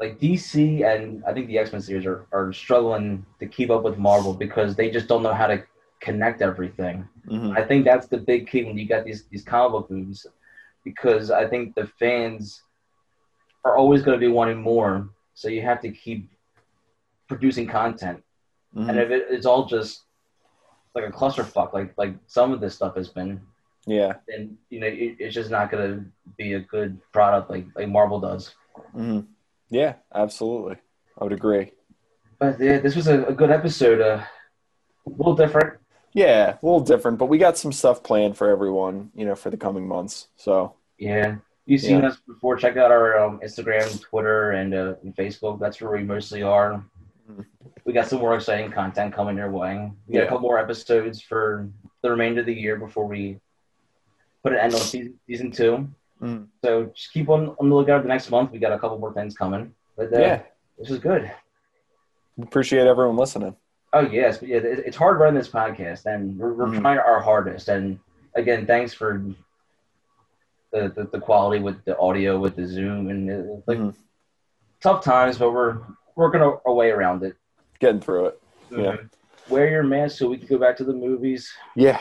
[0.00, 3.82] like DC and I think the X Men series are, are struggling to keep up
[3.82, 5.62] with Marvel because they just don't know how to
[6.00, 7.08] connect everything.
[7.28, 7.56] Mhm.
[7.56, 10.26] I think that's the big key when you got these these comic book movies,
[10.84, 12.62] because I think the fans
[13.64, 15.10] are always going to be wanting more.
[15.34, 16.28] So you have to keep
[17.28, 18.22] producing content,
[18.74, 18.88] Mhm.
[18.88, 20.02] and if it, it's all just
[20.94, 23.40] like a clusterfuck, like like some of this stuff has been,
[23.86, 24.14] Yeah.
[24.28, 26.04] then you know it, it's just not going to
[26.38, 28.54] be a good product like like Marvel does.
[28.92, 29.20] hmm
[29.70, 29.94] Yeah.
[30.14, 30.76] Absolutely.
[31.18, 31.72] I would agree.
[32.38, 34.00] But yeah, this was a, a good episode.
[34.00, 34.22] Uh,
[35.06, 35.78] a little different.
[36.14, 39.50] Yeah, a little different, but we got some stuff planned for everyone, you know, for
[39.50, 40.28] the coming months.
[40.36, 41.36] So Yeah.
[41.64, 42.08] You've seen Yeah.
[42.08, 42.56] us before.
[42.56, 45.58] Check out our um, Instagram, Twitter, and, uh, and Facebook.
[45.60, 46.84] That's where we mostly are.
[47.30, 47.46] Mhm.
[47.84, 49.90] We got some more exciting content coming your way.
[50.06, 50.24] We got Yeah.
[50.24, 51.68] a couple more episodes for
[52.02, 53.38] the remainder of the year before we
[54.42, 55.88] put an end on season, season two.
[56.20, 56.46] Mhm.
[56.64, 58.50] So just keep on, on the lookout the next month.
[58.52, 59.74] We got a couple more things coming.
[59.96, 60.42] But uh, yeah,
[60.78, 61.30] this is good.
[62.40, 63.56] appreciate everyone listening.
[63.92, 66.80] Oh yes, but yeah, it, it's hard running this podcast, and we're, we're Mhm.
[66.80, 67.68] trying our hardest.
[67.68, 67.98] And
[68.34, 69.22] again, thanks for
[70.72, 73.94] the, the, the quality with the audio with the Zoom and uh, like Mhm.
[74.80, 75.78] tough times, but we're
[76.16, 77.36] working our, our way around it.
[77.80, 78.42] Getting through it.
[78.70, 78.96] Yeah.
[79.50, 81.52] Wear your mask so we can go back to the movies.
[81.76, 82.00] Yeah.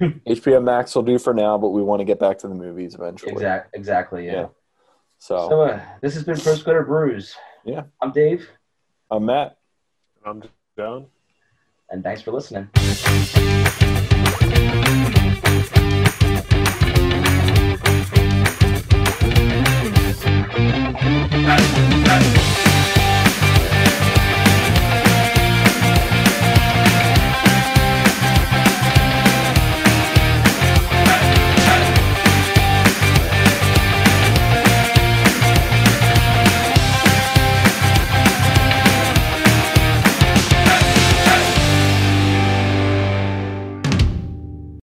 [0.26, 2.94] HBO Max will do for now, but we want to get back to the movies
[2.94, 3.32] eventually.
[3.32, 3.78] Exactly.
[3.78, 4.26] Exactly.
[4.26, 4.32] Yeah.
[4.32, 4.46] yeah.
[5.18, 7.34] So, so uh, this has been First Glitter Brews.
[7.64, 7.84] Yeah.
[8.00, 8.48] I'm Dave.
[9.10, 9.58] I'm Matt.
[10.24, 10.42] I'm
[10.76, 11.06] John.
[11.90, 12.68] And thanks for listening.